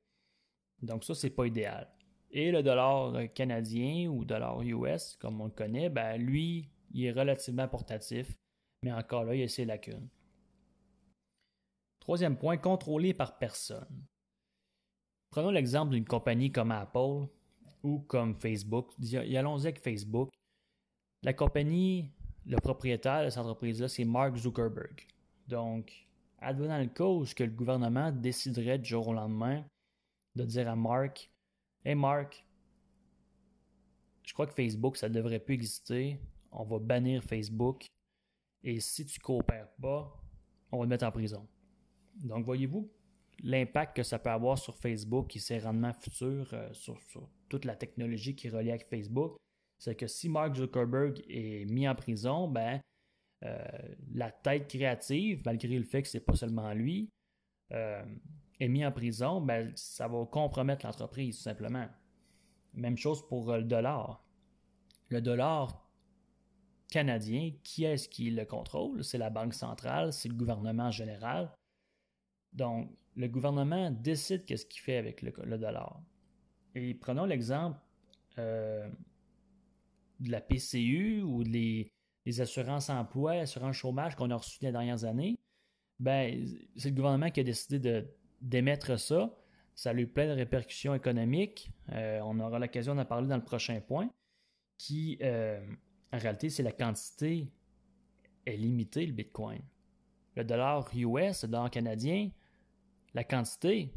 Donc 0.83 1.05
ça, 1.05 1.15
c'est 1.15 1.31
pas 1.31 1.47
idéal. 1.47 1.89
Et 2.31 2.51
le 2.51 2.63
dollar 2.63 3.33
canadien 3.33 4.11
ou 4.11 4.25
dollar 4.25 4.61
US, 4.63 5.17
comme 5.21 5.41
on 5.41 5.47
le 5.47 5.51
connaît, 5.51 5.89
ben, 5.89 6.19
lui, 6.19 6.69
il 6.91 7.05
est 7.05 7.13
relativement 7.13 7.69
portatif, 7.69 8.37
mais 8.83 8.93
encore 8.93 9.25
là, 9.25 9.35
il 9.35 9.41
y 9.41 9.45
a 9.45 9.49
ses 9.49 9.65
lacunes. 9.65 10.09
Troisième 12.01 12.37
point, 12.37 12.57
contrôlé 12.57 13.15
par 13.15 13.39
personne. 13.39 14.07
Prenons 15.31 15.51
l'exemple 15.51 15.93
d'une 15.93 16.07
compagnie 16.07 16.51
comme 16.51 16.73
Apple 16.73 17.29
ou 17.83 18.01
comme 18.01 18.35
Facebook. 18.35 18.93
Allons-y 19.15 19.67
avec 19.67 19.83
Facebook. 19.83 20.31
La 21.23 21.33
compagnie, 21.33 22.11
le 22.47 22.57
propriétaire 22.57 23.25
de 23.25 23.31
cette 23.31 23.41
entreprise-là, 23.41 23.89
c'est 23.89 24.05
Mark 24.05 24.37
Zuckerberg. 24.37 25.07
Donc, 25.47 26.08
advenant 26.41 26.79
le 26.79 26.87
cas 26.87 27.33
que 27.35 27.45
le 27.45 27.51
gouvernement 27.51 28.13
déciderait 28.13 28.79
du 28.79 28.91
jour 28.91 29.09
au 29.09 29.13
lendemain 29.13 29.65
de 30.37 30.45
dire 30.45 30.69
à 30.69 30.77
Mark 30.77 31.31
Hey 31.85 31.95
Mark, 31.95 32.45
je 34.25 34.33
crois 34.35 34.47
que 34.47 34.53
Facebook, 34.53 34.97
ça 34.97 35.09
ne 35.09 35.15
devrait 35.15 35.39
plus 35.39 35.55
exister. 35.55 36.21
On 36.53 36.65
va 36.65 36.79
bannir 36.79 37.23
Facebook. 37.23 37.87
Et 38.63 38.81
si 38.81 39.07
tu 39.07 39.21
coopères 39.21 39.71
pas, 39.81 40.13
on 40.71 40.79
va 40.79 40.85
te 40.85 40.91
mettre 40.91 41.07
en 41.07 41.13
prison. 41.13 41.49
Donc, 42.17 42.45
voyez-vous 42.45 42.91
l'impact 43.43 43.97
que 43.97 44.03
ça 44.03 44.19
peut 44.19 44.31
avoir 44.31 44.59
sur 44.59 44.77
Facebook 44.77 45.35
et 45.37 45.39
ses 45.39 45.61
rendements 45.61 45.93
futurs 45.93 46.53
euh, 46.53 46.73
sur, 46.73 46.99
toute 47.49 47.65
la 47.65 47.77
technologie 47.77 48.35
qui 48.35 48.49
est 48.49 48.51
reliée 48.51 48.71
avec 48.71 48.87
Facebook, 48.89 49.37
c'est 49.79 49.95
que 49.95 50.07
si 50.07 50.29
Mark 50.29 50.57
Zuckerberg 50.57 51.23
est 51.29 51.65
mis 51.67 51.89
en 51.89 51.95
prison, 51.95 52.49
ben 52.49 52.81
la 53.41 54.31
tête 54.31 54.69
créative, 54.69 55.43
malgré 55.45 55.79
le 55.79 55.85
fait 55.85 56.03
que 56.03 56.09
c'est 56.09 56.21
pas 56.21 56.35
seulement 56.35 56.73
lui, 56.73 57.11
euh, 57.73 58.05
est 58.61 58.69
mis 58.69 58.85
en 58.85 58.91
prison, 58.91 59.41
ben 59.41 59.73
ça 59.77 60.09
va 60.09 60.25
compromettre 60.27 60.85
l'entreprise 60.85 61.37
tout 61.37 61.43
simplement. 61.43 61.87
Même 62.75 62.97
chose 62.97 63.27
pour 63.29 63.53
le 63.53 63.63
dollar. 63.63 64.25
Le 65.09 65.21
dollar 65.21 65.89
canadien, 66.91 67.53
qui 67.63 67.85
est-ce 67.85 68.09
qui 68.09 68.31
le 68.31 68.45
contrôle? 68.45 69.05
C'est 69.05 69.19
la 69.19 69.31
Banque 69.31 69.55
centrale, 69.55 70.13
c'est 70.13 70.29
le 70.29 70.35
gouvernement 70.35 70.91
général. 70.91 71.53
Donc, 72.53 72.91
le 73.15 73.29
gouvernement 73.29 73.91
décide 73.91 74.45
qu'est-ce 74.45 74.67
qu'il 74.67 74.81
fait 74.81 74.97
avec 74.97 75.23
le, 75.23 75.59
dollar. 75.59 76.01
Et 76.75 76.95
prenons 76.95 77.27
l'exemple 77.27 77.79
euh, 78.39 78.89
de 80.21 80.31
la 80.31 80.41
PCU 80.41 81.23
ou 81.23 81.45
des 81.45 81.93
assurances 82.41 82.91
emploi, 82.91 83.33
assurances 83.33 83.77
chômage 83.77 84.17
qu'on 84.17 84.31
a 84.31 84.37
reçues 84.37 84.59
les 84.63 84.73
dernières 84.73 85.05
années. 85.05 85.39
Ben, 85.99 86.47
c'est 86.77 86.91
le 86.91 86.95
gouvernement 86.95 87.31
qui 87.31 87.41
a 87.41 87.45
décidé 87.45 88.05
d'émettre 88.41 88.99
ça. 88.99 89.35
Ça 89.75 89.91
a 89.91 89.95
eu 89.95 90.07
plein 90.07 90.27
de 90.27 90.33
répercussions 90.33 90.95
économiques. 90.95 91.71
Euh, 91.93 92.21
on 92.25 92.39
aura 92.41 92.59
l'occasion 92.59 92.95
d'en 92.95 93.05
parler 93.05 93.29
dans 93.29 93.37
le 93.37 93.45
prochain 93.45 93.81
point. 93.81 94.11
Qui, 94.77 95.19
euh, 95.23 95.61
en 96.13 96.19
réalité, 96.19 96.51
c'est 96.51 96.63
la 96.63 96.73
quantité 96.73 97.49
est 98.47 98.57
limitée, 98.57 99.07
le 99.07 99.13
Bitcoin. 99.13 99.61
Le 100.37 100.45
dollar 100.45 100.89
US, 100.95 101.43
le 101.43 101.49
dollar 101.49 101.71
canadien, 101.71 102.31
la 103.15 103.25
quantité 103.25 103.93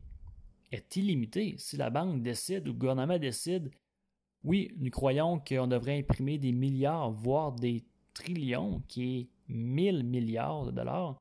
est 0.72 0.96
illimitée. 0.96 1.56
Si 1.58 1.78
la 1.78 1.90
banque 1.90 2.22
décide 2.24 2.68
ou 2.68 2.74
le 2.74 2.78
gouvernement 2.78 3.20
décide, 3.20 3.72
oui, 4.44 4.74
nous 4.78 4.90
croyons 4.90 5.40
qu'on 5.40 5.68
devrait 5.68 6.00
imprimer 6.00 6.38
des 6.40 6.52
milliards, 6.52 7.12
voire 7.12 7.52
des 7.52 7.86
trillions, 8.14 8.82
qui 8.88 9.20
est 9.20 9.30
1000 9.48 10.04
milliards 10.04 10.66
de 10.66 10.72
dollars, 10.72 11.18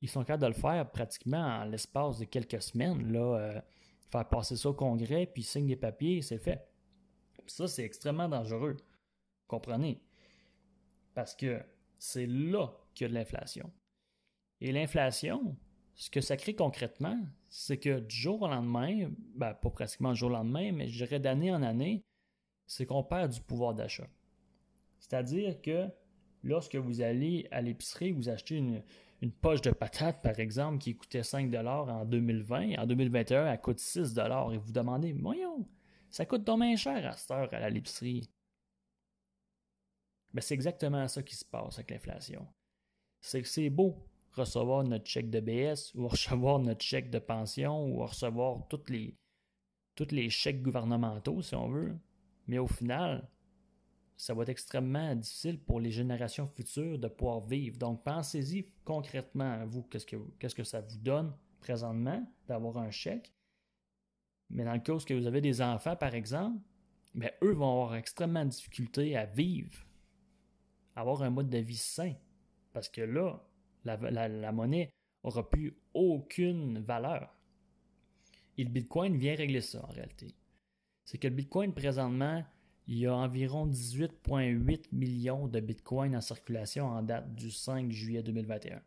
ils 0.00 0.08
sont 0.08 0.24
capables 0.24 0.42
de 0.42 0.48
le 0.48 0.52
faire 0.54 0.90
pratiquement 0.90 1.60
en 1.60 1.64
l'espace 1.64 2.18
de 2.18 2.24
quelques 2.24 2.60
semaines. 2.60 3.12
Là, 3.12 3.38
euh, 3.38 3.60
faire 4.10 4.28
passer 4.28 4.56
ça 4.56 4.70
au 4.70 4.74
Congrès, 4.74 5.26
puis 5.26 5.42
signer 5.42 5.74
des 5.74 5.80
papiers, 5.80 6.22
c'est 6.22 6.38
fait. 6.38 6.68
ça, 7.46 7.66
c'est 7.68 7.84
extrêmement 7.84 8.28
dangereux. 8.28 8.76
Comprenez? 9.46 10.02
Parce 11.14 11.34
que 11.34 11.62
c'est 11.98 12.26
là 12.26 12.68
qu'il 12.94 13.04
y 13.04 13.06
a 13.06 13.08
de 13.08 13.14
l'inflation. 13.14 13.72
Et 14.60 14.72
l'inflation, 14.72 15.56
ce 15.94 16.10
que 16.10 16.20
ça 16.20 16.36
crée 16.36 16.54
concrètement, 16.54 17.18
c'est 17.48 17.78
que 17.78 18.00
du 18.00 18.14
jour 18.14 18.42
au 18.42 18.48
lendemain, 18.48 19.10
ben, 19.34 19.54
pas 19.54 19.70
pratiquement 19.70 20.12
du 20.12 20.18
jour 20.18 20.30
au 20.30 20.32
lendemain, 20.32 20.72
mais 20.72 20.88
je 20.88 21.04
dirais 21.04 21.20
d'année 21.20 21.52
en 21.52 21.62
année, 21.62 22.02
c'est 22.66 22.86
qu'on 22.86 23.04
perd 23.04 23.32
du 23.32 23.40
pouvoir 23.40 23.74
d'achat. 23.74 24.08
C'est-à-dire 24.98 25.60
que 25.60 25.88
lorsque 26.42 26.76
vous 26.76 27.00
allez 27.00 27.48
à 27.50 27.60
l'épicerie, 27.60 28.12
vous 28.12 28.28
achetez 28.28 28.56
une, 28.56 28.82
poche 29.40 29.60
de 29.60 29.70
patates, 29.70 30.22
par 30.22 30.38
exemple, 30.38 30.78
qui 30.78 30.96
coûtait 30.96 31.22
5 31.22 31.54
en 31.54 32.04
2020, 32.04 32.78
en 32.78 32.86
2021, 32.86 33.46
elle 33.46 33.60
coûte 33.60 33.78
6 33.78 34.18
et 34.52 34.58
vous 34.58 34.72
demandez, 34.72 35.12
voyons, 35.12 35.66
ça 36.10 36.26
coûte 36.26 36.44
dommage 36.44 36.80
cher 36.80 37.06
à 37.06 37.12
cette 37.12 37.30
heure 37.30 37.48
à 37.52 37.70
l'épicerie. 37.70 38.28
Ben, 40.34 40.40
c'est 40.40 40.54
exactement 40.54 41.06
ça 41.08 41.22
qui 41.22 41.36
se 41.36 41.44
passe 41.44 41.78
avec 41.78 41.90
l'inflation. 41.90 42.46
C'est 43.20 43.42
que 43.42 43.48
c'est 43.48 43.70
beau 43.70 43.96
recevoir 44.32 44.82
notre 44.84 45.06
chèque 45.06 45.30
de 45.30 45.40
BS 45.40 45.94
ou 45.94 46.08
recevoir 46.08 46.58
notre 46.58 46.82
chèque 46.82 47.10
de 47.10 47.18
pension 47.18 47.86
ou 47.86 48.04
recevoir 48.04 48.66
tous 48.68 48.88
les, 48.88 50.30
chèques 50.30 50.62
gouvernementaux, 50.62 51.42
si 51.42 51.54
on 51.54 51.68
veut. 51.68 51.96
Mais 52.46 52.58
au 52.58 52.66
final, 52.66 53.28
ça 54.16 54.34
va 54.34 54.42
être 54.42 54.50
extrêmement 54.50 55.14
difficile 55.14 55.58
pour 55.58 55.80
les 55.80 55.90
générations 55.90 56.46
futures 56.46 56.98
de 56.98 57.08
pouvoir 57.08 57.40
vivre. 57.40 57.76
Donc, 57.78 58.04
pensez-y 58.04 58.68
concrètement 58.84 59.52
à 59.52 59.64
vous, 59.64 59.82
qu'est-ce 59.82 60.06
que, 60.06 60.16
qu'est-ce 60.38 60.54
que 60.54 60.64
ça 60.64 60.80
vous 60.80 60.98
donne 60.98 61.34
présentement 61.62 62.26
d'avoir 62.46 62.76
un 62.78 62.90
chèque. 62.90 63.32
Mais 64.50 64.64
dans 64.64 64.74
le 64.74 64.80
cas 64.80 64.92
où 64.92 64.98
vous 64.98 65.26
avez 65.26 65.40
des 65.40 65.62
enfants, 65.62 65.96
par 65.96 66.14
exemple, 66.14 66.60
ben, 67.14 67.30
eux 67.42 67.52
vont 67.52 67.72
avoir 67.72 67.94
extrêmement 67.94 68.44
de 68.44 68.50
difficulté 68.50 69.16
à 69.16 69.24
vivre, 69.24 69.86
avoir 70.94 71.22
un 71.22 71.30
mode 71.30 71.48
de 71.48 71.58
vie 71.58 71.76
sain. 71.76 72.14
Parce 72.72 72.88
que 72.88 73.00
là, 73.00 73.42
la, 73.84 74.52
monnaie 74.52 74.90
aura 75.22 75.48
plus 75.48 75.76
aucune 75.94 76.80
valeur. 76.80 77.34
Et 78.58 78.64
le 78.64 78.70
Bitcoin 78.70 79.16
vient 79.16 79.34
régler 79.34 79.60
ça 79.60 79.82
en 79.84 79.90
réalité. 79.90 80.34
C'est 81.04 81.18
que 81.18 81.28
le 81.28 81.34
Bitcoin 81.34 81.72
présentement, 81.72 82.44
il 82.86 82.98
y 82.98 83.06
a 83.06 83.14
environ 83.14 83.66
18,8 83.66 84.86
millions 84.92 85.46
de 85.48 85.60
Bitcoin 85.60 86.16
en 86.16 86.20
circulation 86.20 86.86
en 86.86 87.02
date 87.02 87.34
du 87.34 87.50
5 87.50 87.90
juillet 87.90 88.22
2021. 88.22 88.82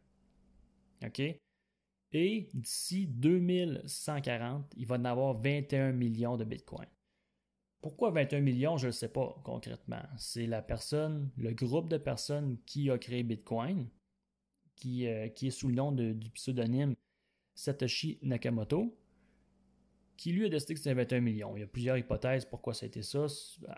OK? 1.05 1.21
Et 2.11 2.49
d'ici 2.53 3.07
2140, 3.07 4.73
il 4.77 4.85
va 4.85 4.95
en 4.95 5.05
avoir 5.05 5.33
21 5.33 5.91
millions 5.91 6.37
de 6.37 6.43
Bitcoin. 6.43 6.87
Pourquoi 7.81 8.11
21 8.11 8.41
millions, 8.41 8.77
je 8.77 8.87
ne 8.87 8.91
sais 8.91 9.09
pas 9.09 9.39
concrètement. 9.43 10.01
C'est 10.17 10.47
la 10.47 10.61
personne, 10.61 11.29
le 11.37 11.51
groupe 11.51 11.89
de 11.89 11.97
personnes 11.97 12.57
qui 12.65 12.89
a 12.89 12.97
créé 12.97 13.23
Bitcoin, 13.23 13.87
qui, 14.75 15.07
euh, 15.07 15.29
qui 15.29 15.47
est 15.47 15.51
sous 15.51 15.67
le 15.67 15.75
nom 15.75 15.91
du 15.91 16.29
pseudonyme 16.31 16.95
Satoshi 17.53 18.19
Nakamoto, 18.21 18.97
qui 20.17 20.31
lui 20.31 20.45
a 20.45 20.49
décidé 20.49 20.73
que 20.73 20.79
c'était 20.79 20.93
21 20.93 21.21
millions. 21.21 21.57
Il 21.57 21.61
y 21.61 21.63
a 21.63 21.67
plusieurs 21.67 21.97
hypothèses 21.97 22.45
pourquoi 22.45 22.73
ça 22.73 22.85
a 22.85 22.87
été 22.87 23.01
ça. 23.01 23.27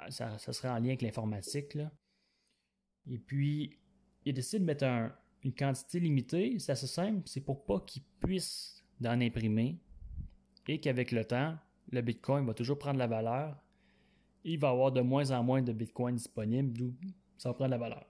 Ça, 0.10 0.38
serait 0.38 0.70
en 0.70 0.80
lien 0.80 0.90
avec 0.90 1.02
l'informatique. 1.02 1.78
Et 3.10 3.18
puis, 3.18 3.80
il 4.26 4.30
a 4.30 4.34
décidé 4.34 4.60
de 4.60 4.66
mettre 4.66 4.86
une 5.44 5.54
quantité 5.54 6.00
limitée. 6.00 6.60
C'est 6.60 6.74
assez 6.74 6.88
simple. 6.88 7.24
C'est 7.26 7.42
pour 7.42 7.66
pas 7.66 7.80
qu'il 7.82 8.04
puisse 8.20 8.86
en 9.04 9.22
imprimer 9.22 9.80
et 10.68 10.80
qu'avec 10.80 11.12
le 11.12 11.26
temps, 11.26 11.58
le 11.92 12.02
Bitcoin 12.02 12.46
va 12.46 12.54
toujours 12.54 12.78
prendre 12.78 13.00
la 13.00 13.08
valeur 13.08 13.58
il 14.48 14.60
va 14.60 14.70
avoir 14.70 14.92
de 14.92 15.02
moins 15.02 15.32
en 15.32 15.44
moins 15.44 15.62
de 15.62 15.74
Bitcoin 15.74 16.16
disponibles, 16.16 16.72
d'où 16.72 16.94
ça 17.38 17.50
va 17.50 17.54
prendre 17.54 17.72
la 17.72 17.78
valeur. 17.78 18.06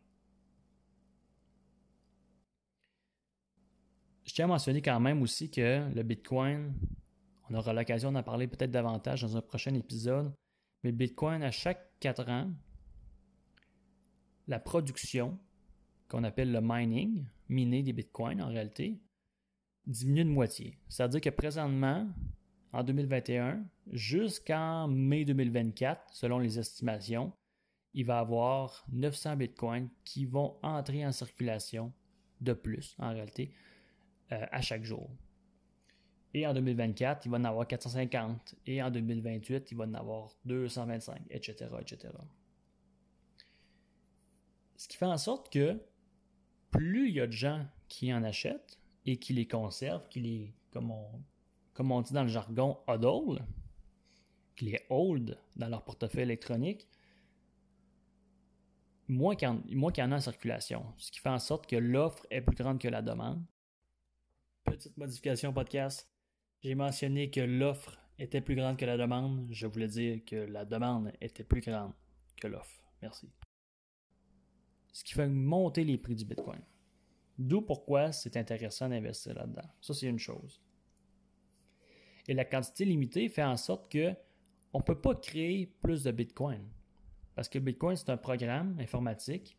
Je 4.24 4.34
tiens 4.34 4.46
à 4.46 4.50
mentionner 4.50 4.82
quand 4.82 5.00
même 5.00 5.22
aussi 5.22 5.50
que 5.50 5.92
le 5.94 6.04
Bitcoin, 6.04 6.74
on 7.50 7.56
aura 7.56 7.74
l'occasion 7.74 8.12
d'en 8.12 8.24
parler 8.24 8.48
peut-être 8.48 8.72
davantage 8.72 9.22
dans 9.22 9.38
un 9.38 9.42
prochain 9.42 9.74
épisode, 9.74 10.34
mais 10.84 10.92
Bitcoin, 10.92 11.44
à 11.44 11.52
chaque 11.52 11.92
4 12.00 12.30
ans, 12.30 12.52
la 14.48 14.60
production, 14.60 15.38
qu'on 16.08 16.24
appelle 16.24 16.52
le 16.52 16.62
mining, 16.62 17.26
miner 17.50 17.84
des 17.84 17.94
Bitcoins 17.94 18.42
en 18.42 18.48
réalité, 18.48 19.00
diminue 19.86 20.26
de 20.26 20.30
moitié. 20.30 20.78
C'est-à-dire 20.88 21.22
que 21.22 21.30
présentement, 21.30 22.08
en 22.74 22.84
2021 22.84 23.66
jusqu'en 23.92 24.88
mai 24.88 25.26
2024, 25.26 26.14
selon 26.14 26.40
les 26.40 26.60
estimations, 26.60 27.34
il 27.94 28.06
va 28.06 28.18
y 28.18 28.20
avoir 28.20 28.86
900 28.92 29.38
bitcoins 29.38 29.90
qui 30.04 30.26
vont 30.26 30.58
entrer 30.62 31.06
en 31.06 31.12
circulation 31.12 31.92
de 32.42 32.54
plus, 32.54 32.96
en 33.00 33.10
réalité, 33.10 33.52
euh, 34.32 34.46
à 34.52 34.62
chaque 34.62 34.84
jour. 34.84 35.10
Et 36.34 36.46
en 36.46 36.54
2024, 36.54 37.26
il 37.26 37.32
va 37.32 37.38
en 37.38 37.44
avoir 37.46 37.68
450. 37.68 38.56
Et 38.66 38.82
en 38.82 38.92
2028, 38.92 39.72
il 39.72 39.78
va 39.78 39.86
en 39.86 39.94
avoir 39.94 40.36
225, 40.46 41.22
etc., 41.30 41.70
etc. 41.80 42.14
Ce 44.76 44.88
qui 44.88 44.98
fait 44.98 45.06
en 45.06 45.18
sorte 45.18 45.52
que 45.52 45.82
plus 46.70 47.10
il 47.10 47.16
y 47.16 47.22
a 47.22 47.28
de 47.28 47.32
gens 47.32 47.66
qui 47.88 48.14
en 48.14 48.24
achètent 48.24 48.80
et 49.06 49.18
qui 49.18 49.34
les 49.34 49.48
conservent, 49.48 50.08
qui 50.10 50.20
les, 50.20 50.54
comme 50.72 50.92
on, 50.92 51.08
comme 51.74 51.92
on 51.92 52.02
dit 52.02 52.14
dans 52.14 52.24
le 52.24 52.30
jargon, 52.30 52.78
hodl, 52.88 53.44
qui 54.56 54.66
les 54.66 54.82
hold 54.90 55.40
dans 55.56 55.70
leur 55.70 55.84
portefeuille 55.84 56.24
électronique, 56.24 56.88
moins 59.08 59.36
qu'il 59.36 59.48
y, 59.48 60.02
en 60.02 60.12
a 60.12 60.16
en 60.16 60.20
circulation. 60.20 60.86
Ce 60.98 61.12
qui 61.12 61.20
fait 61.20 61.30
en 61.30 61.40
sorte 61.40 61.68
que 61.68 61.76
l'offre 61.76 62.26
est 62.30 62.42
plus 62.42 62.56
grande 62.56 62.80
que 62.80 62.88
la 62.88 63.02
demande. 63.02 63.44
Petite 64.66 64.98
modification 64.98 65.54
podcast. 65.54 66.10
J'ai 66.64 66.76
mentionné 66.76 67.30
que 67.30 67.40
l'offre 67.40 68.00
était 68.18 68.42
plus 68.42 68.56
grande 68.56 68.78
que 68.78 68.86
la 68.86 68.98
demande. 68.98 69.48
Je 69.52 69.68
voulais 69.68 69.88
dire 69.88 70.24
que 70.26 70.36
la 70.36 70.66
demande 70.66 71.12
était 71.22 71.44
plus 71.44 71.62
grande 71.62 71.94
que 72.36 72.48
l'offre. 72.48 72.82
Merci. 73.02 73.30
Ce 74.92 75.04
qui 75.04 75.14
fait 75.14 75.28
monter 75.28 75.84
les 75.84 75.98
prix 75.98 76.16
du 76.16 76.26
Bitcoin. 76.26 76.62
D'où 77.38 77.62
pourquoi 77.62 78.12
c'est 78.12 78.36
intéressant 78.36 78.90
d'investir 78.90 79.36
là-dedans. 79.36 79.70
Ça, 79.82 79.94
c'est 79.94 80.08
une 80.08 80.18
chose. 80.18 80.60
Et 82.28 82.34
la 82.34 82.46
quantité 82.46 82.84
limitée 82.84 83.30
fait 83.30 83.44
en 83.44 83.58
sorte 83.58 83.92
que 83.92 84.14
on 84.74 84.80
ne 84.80 84.84
peut 84.84 85.00
pas 85.00 85.16
créer 85.16 85.68
plus 85.82 86.04
de 86.04 86.12
Bitcoin. 86.12 86.68
Parce 87.36 87.48
que 87.48 87.60
Bitcoin, 87.60 87.96
c'est 87.96 88.10
un 88.10 88.18
programme 88.18 88.78
informatique. 88.80 89.57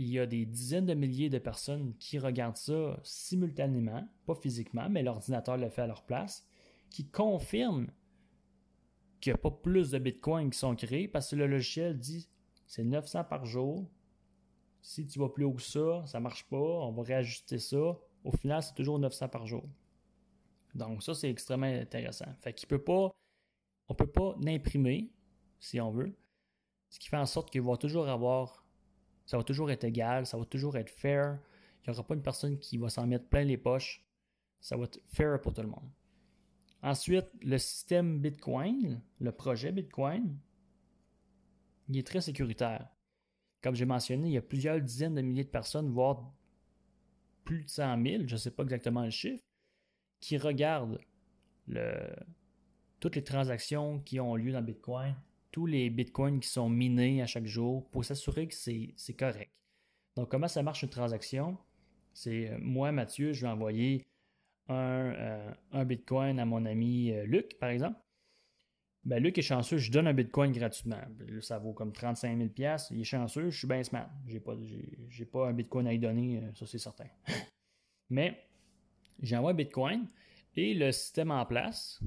Il 0.00 0.06
y 0.10 0.20
a 0.20 0.26
des 0.26 0.46
dizaines 0.46 0.86
de 0.86 0.94
milliers 0.94 1.28
de 1.28 1.40
personnes 1.40 1.92
qui 1.98 2.20
regardent 2.20 2.56
ça 2.56 3.00
simultanément, 3.02 4.08
pas 4.26 4.36
physiquement, 4.36 4.88
mais 4.88 5.02
l'ordinateur 5.02 5.56
le 5.56 5.68
fait 5.70 5.82
à 5.82 5.86
leur 5.88 6.04
place, 6.04 6.46
qui 6.88 7.08
confirment 7.10 7.90
qu'il 9.20 9.32
n'y 9.32 9.34
a 9.34 9.38
pas 9.38 9.50
plus 9.50 9.90
de 9.90 9.98
Bitcoin 9.98 10.50
qui 10.50 10.58
sont 10.60 10.76
créés 10.76 11.08
parce 11.08 11.30
que 11.30 11.34
le 11.34 11.48
logiciel 11.48 11.98
dit 11.98 12.28
c'est 12.68 12.84
900 12.84 13.24
par 13.24 13.44
jour. 13.44 13.90
Si 14.82 15.04
tu 15.04 15.18
vas 15.18 15.30
plus 15.30 15.44
haut 15.44 15.54
que 15.54 15.62
ça, 15.62 16.06
ça 16.06 16.18
ne 16.18 16.22
marche 16.22 16.44
pas, 16.44 16.56
on 16.56 16.92
va 16.92 17.02
réajuster 17.02 17.58
ça. 17.58 17.98
Au 18.22 18.30
final, 18.30 18.62
c'est 18.62 18.74
toujours 18.74 19.00
900 19.00 19.28
par 19.30 19.46
jour. 19.46 19.64
Donc 20.76 21.02
ça, 21.02 21.12
c'est 21.12 21.28
extrêmement 21.28 21.66
intéressant. 21.66 22.32
Fait 22.38 22.52
qu'il 22.52 22.68
peut 22.68 22.84
pas, 22.84 23.10
on 23.88 23.94
peut 23.94 24.06
pas 24.06 24.36
l'imprimer, 24.40 25.10
si 25.58 25.80
on 25.80 25.90
veut. 25.90 26.14
Ce 26.88 27.00
qui 27.00 27.08
fait 27.08 27.16
en 27.16 27.26
sorte 27.26 27.50
qu'il 27.50 27.62
va 27.62 27.76
toujours 27.76 28.08
avoir, 28.08 28.64
ça 29.28 29.36
va 29.36 29.44
toujours 29.44 29.70
être 29.70 29.84
égal, 29.84 30.24
ça 30.24 30.38
va 30.38 30.46
toujours 30.46 30.78
être 30.78 30.88
fair. 30.88 31.38
Il 31.84 31.90
n'y 31.90 31.94
aura 31.94 32.06
pas 32.06 32.14
une 32.14 32.22
personne 32.22 32.58
qui 32.58 32.78
va 32.78 32.88
s'en 32.88 33.06
mettre 33.06 33.28
plein 33.28 33.44
les 33.44 33.58
poches. 33.58 34.02
Ça 34.58 34.74
va 34.74 34.84
être 34.84 35.00
fair 35.04 35.38
pour 35.42 35.52
tout 35.52 35.60
le 35.60 35.68
monde. 35.68 35.90
Ensuite, 36.82 37.26
le 37.42 37.58
système 37.58 38.20
Bitcoin, 38.20 39.02
le 39.20 39.30
projet 39.30 39.70
Bitcoin, 39.70 40.38
il 41.88 41.98
est 41.98 42.06
très 42.06 42.22
sécuritaire. 42.22 42.88
Comme 43.62 43.74
j'ai 43.74 43.84
mentionné, 43.84 44.28
il 44.28 44.32
y 44.32 44.38
a 44.38 44.42
plusieurs 44.42 44.80
dizaines 44.80 45.16
de 45.16 45.20
milliers 45.20 45.44
de 45.44 45.50
personnes, 45.50 45.90
voire 45.90 46.32
plus 47.44 47.64
de 47.64 47.68
100 47.68 48.02
000, 48.02 48.22
je 48.26 48.32
ne 48.32 48.38
sais 48.38 48.50
pas 48.50 48.62
exactement 48.62 49.04
le 49.04 49.10
chiffre, 49.10 49.44
qui 50.20 50.38
regardent 50.38 51.00
toutes 52.98 53.16
les 53.16 53.24
transactions 53.24 54.00
qui 54.00 54.20
ont 54.20 54.36
lieu 54.36 54.52
dans 54.52 54.62
Bitcoin, 54.62 55.14
tous 55.50 55.66
les 55.66 55.90
Bitcoins 55.90 56.40
qui 56.40 56.48
sont 56.48 56.68
minés 56.68 57.22
à 57.22 57.26
chaque 57.26 57.46
jour 57.46 57.88
pour 57.90 58.04
s'assurer 58.04 58.48
que 58.48 58.54
c'est 58.54 59.16
correct. 59.18 59.52
Donc, 60.16 60.30
comment 60.30 60.48
ça 60.48 60.62
marche 60.62 60.82
une 60.82 60.88
transaction? 60.88 61.56
C'est 62.12 62.50
euh, 62.50 62.58
moi, 62.60 62.90
Mathieu, 62.90 63.32
je 63.32 63.42
vais 63.42 63.52
envoyer 63.52 64.04
un, 64.68 65.54
euh, 65.74 65.84
Bitcoin 65.84 66.40
à 66.40 66.44
mon 66.44 66.64
ami 66.64 67.12
euh, 67.12 67.24
Luc, 67.24 67.58
par 67.58 67.70
exemple. 67.70 67.98
Ben, 69.04 69.22
Luc 69.22 69.38
est 69.38 69.42
chanceux, 69.42 69.78
je 69.78 69.90
donne 69.92 70.08
un 70.08 70.12
Bitcoin 70.12 70.52
gratuitement. 70.52 71.00
Ça 71.40 71.58
vaut 71.58 71.72
comme 71.72 71.92
35 71.92 72.36
000 72.36 72.50
Il 72.90 73.00
est 73.00 73.04
chanceux, 73.04 73.50
je 73.50 73.58
suis 73.58 73.68
bien 73.68 73.82
smart. 73.84 74.10
J'ai 74.26 74.40
pas, 74.40 74.54
pas 75.32 75.48
un 75.48 75.52
Bitcoin 75.52 75.86
à 75.86 75.92
lui 75.92 76.00
donner, 76.00 76.42
ça 76.54 76.66
c'est 76.66 76.78
certain. 76.78 77.06
Mais 78.10 78.44
j'envoie 79.22 79.52
un 79.52 79.54
Bitcoin 79.54 80.08
et 80.56 80.74
le 80.74 80.90
système 80.92 81.30
en 81.30 81.46
place 81.46 82.02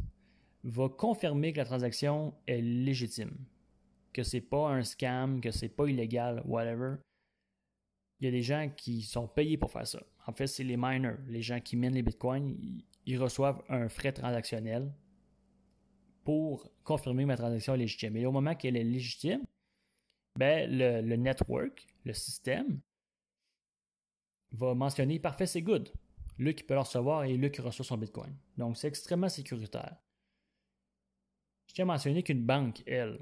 va 0.63 0.89
confirmer 0.89 1.53
que 1.53 1.57
la 1.57 1.65
transaction 1.65 2.33
est 2.47 2.61
légitime, 2.61 3.35
que 4.13 4.23
c'est 4.23 4.41
pas 4.41 4.69
un 4.69 4.83
scam, 4.83 5.41
que 5.41 5.51
c'est 5.51 5.69
pas 5.69 5.87
illégal, 5.87 6.41
whatever. 6.45 6.95
Il 8.19 8.25
y 8.25 8.27
a 8.27 8.31
des 8.31 8.43
gens 8.43 8.69
qui 8.75 9.01
sont 9.01 9.27
payés 9.27 9.57
pour 9.57 9.71
faire 9.71 9.87
ça. 9.87 10.01
En 10.27 10.33
fait, 10.33 10.47
c'est 10.47 10.63
les 10.63 10.77
miners, 10.77 11.17
les 11.27 11.41
gens 11.41 11.59
qui 11.59 11.75
minent 11.75 11.95
les 11.95 12.03
bitcoins, 12.03 12.55
ils 13.05 13.17
reçoivent 13.17 13.63
un 13.69 13.89
frais 13.89 14.11
transactionnel 14.11 14.93
pour 16.23 16.69
confirmer 16.83 17.23
que 17.23 17.27
ma 17.27 17.37
transaction 17.37 17.73
est 17.73 17.77
légitime. 17.77 18.15
Et 18.17 18.25
au 18.27 18.31
moment 18.31 18.53
qu'elle 18.53 18.77
est 18.77 18.83
légitime, 18.83 19.43
ben, 20.37 20.69
le, 20.71 21.15
network, 21.15 21.87
le 22.05 22.13
système, 22.13 22.79
va 24.51 24.73
mentionner 24.73 25.19
parfait, 25.19 25.45
c'est 25.45 25.61
good. 25.61 25.91
Luc 26.37 26.65
peut 26.67 26.73
le 26.73 26.81
recevoir 26.81 27.23
et 27.23 27.37
Luc 27.37 27.57
reçoit 27.57 27.85
son 27.85 27.97
Bitcoin. 27.97 28.35
Donc, 28.57 28.77
c'est 28.77 28.87
extrêmement 28.87 29.29
sécuritaire. 29.29 29.97
Je 31.71 31.75
tiens 31.75 31.85
à 31.85 31.93
mentionner 31.93 32.21
qu'une 32.21 32.43
banque, 32.43 32.83
elle, 32.85 33.17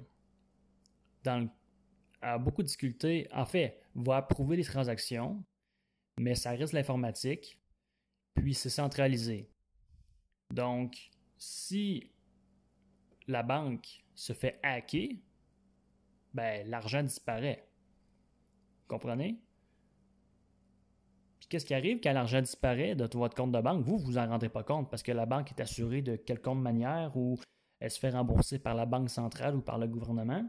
a 2.19 2.39
beaucoup 2.39 2.63
de 2.63 2.67
difficultés. 2.67 3.27
En 3.31 3.45
fait, 3.45 3.79
va 3.93 4.17
approuver 4.17 4.57
les 4.57 4.63
transactions, 4.63 5.43
mais 6.19 6.33
ça 6.33 6.49
reste 6.49 6.73
l'informatique, 6.73 7.59
puis 8.33 8.55
c'est 8.55 8.71
centralisé. 8.71 9.51
Donc, 10.51 11.11
si 11.37 12.09
la 13.27 13.43
banque 13.43 14.03
se 14.15 14.33
fait 14.33 14.59
hacker, 14.63 15.09
ben, 16.33 16.67
l'argent 16.67 17.03
disparaît. 17.03 17.69
Vous 18.81 18.87
comprenez? 18.87 19.39
qu'est-ce 21.49 21.65
qui 21.65 21.75
arrive 21.75 21.99
quand 22.01 22.13
l'argent 22.13 22.41
disparaît 22.41 22.95
de 22.95 23.07
votre 23.15 23.35
compte 23.35 23.51
de 23.51 23.61
banque? 23.61 23.83
Vous, 23.83 23.99
vous 23.99 24.17
en 24.17 24.27
rendez 24.27 24.49
pas 24.49 24.63
compte 24.63 24.89
parce 24.89 25.03
que 25.03 25.11
la 25.11 25.27
banque 25.27 25.51
est 25.51 25.61
assurée 25.61 26.01
de 26.01 26.15
quelconque 26.15 26.61
manière 26.61 27.15
ou 27.15 27.37
elle 27.79 27.91
se 27.91 27.99
fait 27.99 28.09
rembourser 28.09 28.59
par 28.59 28.75
la 28.75 28.85
banque 28.85 29.09
centrale 29.09 29.55
ou 29.55 29.61
par 29.61 29.77
le 29.77 29.87
gouvernement. 29.87 30.45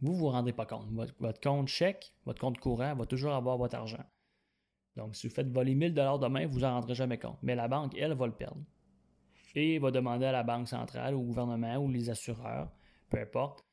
Vous, 0.00 0.12
vous 0.12 0.18
vous 0.18 0.28
rendez 0.28 0.52
pas 0.52 0.66
compte. 0.66 0.88
Votre, 1.18 1.40
compte 1.40 1.68
chèque, 1.68 2.14
votre 2.24 2.40
compte 2.40 2.58
courant 2.58 2.94
va 2.94 3.06
toujours 3.06 3.32
avoir 3.32 3.58
votre 3.58 3.76
argent. 3.76 4.04
Donc, 4.96 5.14
si 5.14 5.28
vous 5.28 5.34
faites 5.34 5.50
voler 5.50 5.74
1000 5.74 5.94
demain, 5.94 6.46
vous 6.46 6.60
n'en 6.60 6.72
rendrez 6.72 6.94
jamais 6.94 7.18
compte. 7.18 7.38
Mais 7.42 7.54
la 7.54 7.68
banque, 7.68 7.94
elle, 7.96 8.14
va 8.14 8.26
le 8.26 8.32
perdre. 8.32 8.62
Et 9.54 9.78
va 9.78 9.90
demander 9.90 10.26
à 10.26 10.32
la 10.32 10.42
Banque 10.42 10.68
centrale, 10.68 11.14
au 11.14 11.22
gouvernement 11.22 11.76
ou 11.76 11.88
les 11.88 12.08
assureurs, 12.08 12.70
peu 13.08 13.18
importe, 13.18 13.64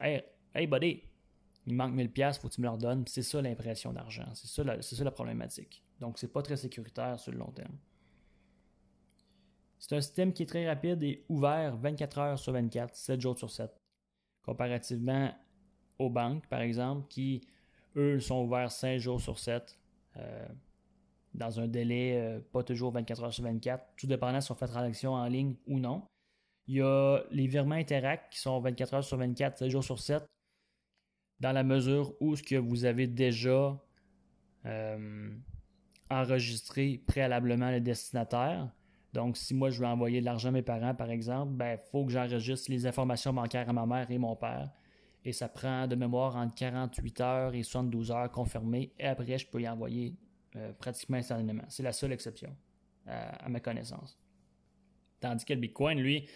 Hey, 0.00 0.24
hey 0.54 0.66
buddy, 0.66 1.02
il 1.66 1.74
manque 1.74 1.94
1000 1.94 2.12
pièces, 2.12 2.38
faut 2.38 2.48
que 2.48 2.54
tu 2.54 2.60
me 2.60 2.66
leur 2.66 2.78
donnes. 2.78 3.04
C'est 3.06 3.22
ça 3.22 3.40
l'impression 3.40 3.92
d'argent. 3.92 4.28
C'est 4.34 4.48
ça, 4.48 4.64
la, 4.64 4.82
ça 4.82 5.10
problématique. 5.10 5.84
Donc, 6.00 6.18
c'est 6.18 6.32
pas 6.32 6.42
très 6.42 6.56
sécuritaire 6.56 7.18
sur 7.18 7.32
le 7.32 7.38
long 7.38 7.52
terme. 7.52 7.76
C'est 9.86 9.96
un 9.96 10.00
système 10.00 10.32
qui 10.32 10.44
est 10.44 10.46
très 10.46 10.66
rapide 10.66 11.02
et 11.02 11.26
ouvert 11.28 11.76
24 11.76 12.18
heures 12.18 12.38
sur 12.38 12.54
24, 12.54 12.94
7 12.96 13.20
jours 13.20 13.36
sur 13.36 13.50
7. 13.50 13.70
Comparativement 14.42 15.30
aux 15.98 16.08
banques, 16.08 16.46
par 16.48 16.62
exemple, 16.62 17.06
qui, 17.08 17.42
eux, 17.94 18.18
sont 18.18 18.42
ouverts 18.46 18.72
5 18.72 18.96
jours 18.96 19.20
sur 19.20 19.38
7, 19.38 19.78
euh, 20.16 20.48
dans 21.34 21.60
un 21.60 21.68
délai 21.68 22.16
euh, 22.16 22.40
pas 22.50 22.62
toujours 22.62 22.92
24 22.92 23.24
heures 23.24 23.32
sur 23.34 23.44
24, 23.44 23.84
tout 23.98 24.06
dépendant 24.06 24.40
si 24.40 24.50
on 24.50 24.54
fait 24.54 24.68
transaction 24.68 25.12
en 25.12 25.26
ligne 25.26 25.54
ou 25.66 25.78
non. 25.78 26.02
Il 26.66 26.76
y 26.76 26.80
a 26.80 27.20
les 27.30 27.46
virements 27.46 27.74
Interact 27.74 28.32
qui 28.32 28.38
sont 28.38 28.58
24 28.60 28.94
heures 28.94 29.04
sur 29.04 29.18
24, 29.18 29.58
7 29.58 29.68
jours 29.68 29.84
sur 29.84 29.98
7, 29.98 30.24
dans 31.40 31.52
la 31.52 31.62
mesure 31.62 32.14
où 32.20 32.34
ce 32.36 32.42
que 32.42 32.56
vous 32.56 32.86
avez 32.86 33.06
déjà 33.06 33.78
euh, 34.64 35.30
enregistré 36.08 37.02
préalablement 37.06 37.70
le 37.70 37.82
destinataire. 37.82 38.70
Donc, 39.14 39.36
si 39.36 39.54
moi 39.54 39.70
je 39.70 39.78
veux 39.78 39.86
envoyer 39.86 40.18
de 40.20 40.24
l'argent 40.24 40.48
à 40.48 40.52
mes 40.52 40.62
parents, 40.62 40.92
par 40.92 41.08
exemple, 41.08 41.52
il 41.52 41.56
ben, 41.56 41.78
faut 41.78 42.04
que 42.04 42.10
j'enregistre 42.10 42.68
les 42.72 42.84
informations 42.84 43.32
bancaires 43.32 43.68
à 43.68 43.72
ma 43.72 43.86
mère 43.86 44.10
et 44.10 44.18
mon 44.18 44.34
père. 44.34 44.72
Et 45.24 45.32
ça 45.32 45.48
prend 45.48 45.86
de 45.86 45.94
mémoire 45.94 46.34
entre 46.34 46.54
48 46.56 47.20
heures 47.20 47.54
et 47.54 47.62
72 47.62 48.10
heures 48.10 48.30
confirmées. 48.30 48.92
Et 48.98 49.06
après, 49.06 49.38
je 49.38 49.46
peux 49.46 49.60
y 49.60 49.68
envoyer 49.68 50.16
euh, 50.56 50.72
pratiquement 50.72 51.16
instantanément. 51.16 51.62
C'est 51.68 51.84
la 51.84 51.92
seule 51.92 52.12
exception, 52.12 52.54
à 53.06 53.48
ma 53.48 53.60
connaissance. 53.60 54.18
Tandis 55.20 55.44
que 55.44 55.54
le 55.54 55.60
Bitcoin, 55.60 56.00
lui, 56.00 56.28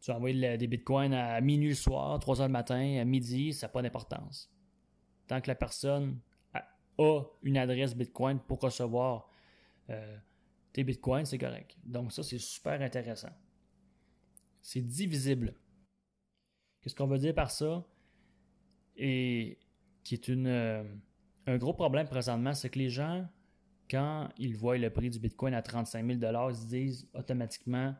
tu 0.00 0.12
envoies 0.12 0.56
des 0.56 0.66
bitcoins 0.68 1.14
à 1.14 1.40
minuit 1.40 1.70
le 1.70 1.74
soir, 1.74 2.18
3 2.20 2.42
heures 2.42 2.46
le 2.46 2.52
matin, 2.52 2.98
à 3.00 3.04
midi, 3.04 3.52
ça 3.52 3.66
n'a 3.66 3.72
pas 3.72 3.82
d'importance. 3.82 4.52
Tant 5.26 5.40
que 5.40 5.48
la 5.48 5.54
personne 5.54 6.20
a 6.52 6.62
une 7.42 7.56
adresse 7.58 7.96
bitcoin 7.96 8.38
pour 8.38 8.60
recevoir 8.60 9.28
euh, 9.90 10.16
tes 10.74 11.24
c'est 11.24 11.38
correct. 11.38 11.78
Donc 11.84 12.12
ça, 12.12 12.24
c'est 12.24 12.38
super 12.38 12.82
intéressant. 12.82 13.30
C'est 14.60 14.82
divisible. 14.82 15.54
Qu'est-ce 16.80 16.96
qu'on 16.96 17.06
veut 17.06 17.18
dire 17.18 17.34
par 17.34 17.50
ça? 17.50 17.86
Et 18.96 19.58
qui 20.02 20.16
est 20.16 20.28
euh, 20.28 20.84
un 21.46 21.56
gros 21.58 21.74
problème 21.74 22.08
présentement, 22.08 22.54
c'est 22.54 22.70
que 22.70 22.78
les 22.80 22.90
gens, 22.90 23.26
quand 23.88 24.28
ils 24.36 24.56
voient 24.56 24.76
le 24.76 24.90
prix 24.90 25.10
du 25.10 25.20
bitcoin 25.20 25.54
à 25.54 25.62
35 25.62 26.20
000 26.20 26.50
ils 26.50 26.56
se 26.56 26.66
disent 26.66 27.08
automatiquement 27.14 27.94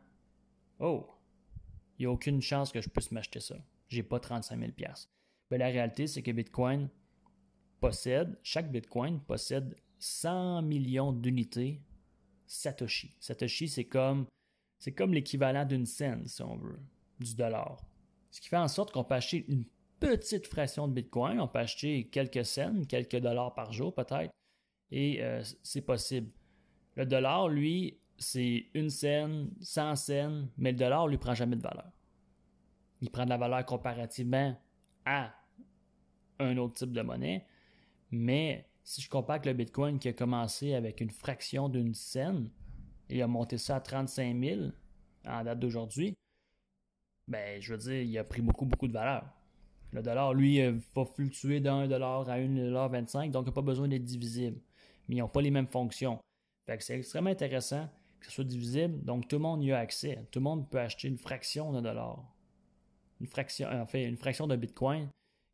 Oh, 0.79 1.07
il 1.97 2.01
n'y 2.01 2.05
a 2.07 2.11
aucune 2.11 2.41
chance 2.41 2.73
que 2.73 2.81
je 2.81 2.89
puisse 2.89 3.11
m'acheter 3.11 3.39
ça. 3.39 3.55
J'ai 3.87 4.03
pas 4.03 4.19
35 4.19 4.59
000 4.59 4.71
Mais 5.49 5.57
la 5.57 5.67
réalité, 5.67 6.07
c'est 6.07 6.21
que 6.21 6.31
Bitcoin 6.31 6.89
possède, 7.79 8.37
chaque 8.43 8.69
Bitcoin 8.69 9.21
possède 9.21 9.75
100 9.99 10.63
millions 10.63 11.13
d'unités 11.13 11.81
Satoshi. 12.45 13.15
Satoshi, 13.19 13.67
c'est 13.67 13.85
comme, 13.85 14.27
l'équivalent 15.09 15.65
d'une 15.65 15.85
scène, 15.85 16.27
si 16.27 16.41
on 16.41 16.55
veut, 16.57 16.79
du 17.19 17.35
dollar. 17.35 17.83
Ce 18.31 18.41
qui 18.41 18.49
fait 18.49 18.57
en 18.57 18.67
sorte 18.67 18.91
qu'on 18.91 19.03
peut 19.03 19.15
acheter 19.15 19.45
une 19.47 19.65
petite 19.99 20.47
fraction 20.47 20.87
de 20.87 20.93
Bitcoin, 20.93 21.39
on 21.39 21.47
peut 21.47 21.59
acheter 21.59 22.07
quelques 22.07 22.45
cents, 22.45 22.83
quelques 22.87 23.17
dollars 23.17 23.53
par 23.53 23.71
jour 23.71 23.93
peut-être, 23.93 24.33
et 24.91 25.23
euh, 25.23 25.41
c'est 25.63 25.81
possible. 25.81 26.31
Le 26.95 27.05
dollar, 27.05 27.49
lui, 27.49 27.99
c'est 28.17 28.67
une 28.73 28.89
scène, 28.89 29.51
100 29.61 29.95
scènes, 29.95 30.49
mais 30.57 30.71
le 30.71 30.77
dollar 30.77 31.07
lui 31.07 31.17
prend 31.17 31.33
jamais 31.33 31.55
de 31.55 31.61
valeur. 31.61 31.91
Il 33.01 33.09
prend 33.09 33.25
de 33.25 33.29
la 33.29 33.37
valeur 33.37 33.65
comparativement 33.65 34.57
à 35.05 35.33
un 36.39 36.57
autre 36.57 36.75
type 36.75 36.91
de 36.91 37.01
monnaie, 37.01 37.45
mais 38.11 38.67
si 38.85 39.01
je 39.01 39.09
compare 39.09 39.35
avec 39.35 39.47
le 39.47 39.53
Bitcoin 39.53 39.99
qui 39.99 40.07
a 40.07 40.13
commencé 40.13 40.75
avec 40.75 41.01
une 41.01 41.09
fraction 41.09 41.67
d'une 41.67 41.95
scène 41.95 42.49
et 43.09 43.21
a 43.21 43.27
monté 43.27 43.57
ça 43.57 43.77
à 43.77 43.81
35 43.81 44.39
000 44.39 44.61
en 45.25 45.43
date 45.43 45.59
d'aujourd'hui, 45.59 46.13
ben 47.27 47.59
je 47.59 47.73
veux 47.73 47.79
dire, 47.79 48.01
il 48.01 48.17
a 48.17 48.23
pris 48.23 48.41
beaucoup, 48.41 48.65
beaucoup 48.65 48.87
de 48.87 48.93
valeur. 48.93 49.27
Le 49.91 50.03
dollar, 50.03 50.33
lui, 50.33 50.61
va 50.93 51.05
fluctuer 51.05 51.59
d'un 51.59 51.87
dollar 51.87 52.29
à 52.29 52.37
1,25$, 52.37 53.31
donc 53.31 53.45
il 53.45 53.49
n'a 53.49 53.51
pas 53.53 53.61
besoin 53.61 53.87
d'être 53.87 54.03
divisible. 54.03 54.59
Mais 55.07 55.15
ils 55.15 55.19
n'ont 55.19 55.29
pas 55.29 55.41
les 55.41 55.51
mêmes 55.51 55.67
fonctions. 55.67 56.19
Fait 56.67 56.77
que 56.77 56.83
c'est 56.83 56.97
extrêmement 56.97 57.29
intéressant 57.29 57.89
que 58.19 58.25
ce 58.27 58.31
soit 58.31 58.43
divisible. 58.43 59.03
Donc, 59.03 59.27
tout 59.27 59.37
le 59.37 59.41
monde 59.41 59.63
y 59.63 59.71
a 59.71 59.79
accès. 59.79 60.27
Tout 60.31 60.39
le 60.39 60.43
monde 60.43 60.69
peut 60.69 60.79
acheter 60.79 61.07
une 61.07 61.17
fraction 61.17 61.71
d'un 61.71 61.81
dollar. 61.81 62.23
Une 63.21 63.27
fraction, 63.27 63.67
en 63.69 63.85
fait, 63.85 64.03
une 64.03 64.17
fraction 64.17 64.47
de 64.47 64.55
Bitcoin 64.55 65.09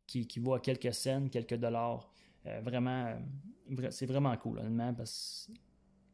qui, 0.06 0.26
qui 0.26 0.40
vaut 0.40 0.54
à 0.54 0.60
quelques 0.60 0.92
cents, 0.92 1.28
quelques 1.28 1.54
dollars. 1.54 2.11
Euh, 2.46 2.60
vraiment, 2.60 3.16
euh, 3.70 3.90
c'est 3.90 4.06
vraiment 4.06 4.36
cool, 4.36 4.58
honnêtement, 4.58 4.94
parce 4.94 5.50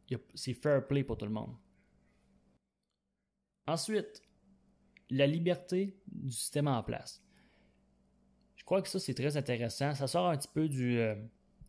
que 0.08 0.16
c'est 0.34 0.54
fair 0.54 0.86
play 0.86 1.04
pour 1.04 1.16
tout 1.16 1.26
le 1.26 1.32
monde. 1.32 1.54
Ensuite, 3.66 4.22
la 5.10 5.26
liberté 5.26 5.96
du 6.06 6.30
système 6.30 6.68
en 6.68 6.82
place. 6.82 7.22
Je 8.56 8.64
crois 8.64 8.82
que 8.82 8.88
ça, 8.88 8.98
c'est 8.98 9.14
très 9.14 9.36
intéressant. 9.36 9.94
Ça 9.94 10.06
sort 10.06 10.28
un 10.28 10.36
petit 10.36 10.48
peu 10.52 10.68
du, 10.68 10.98
euh, 10.98 11.14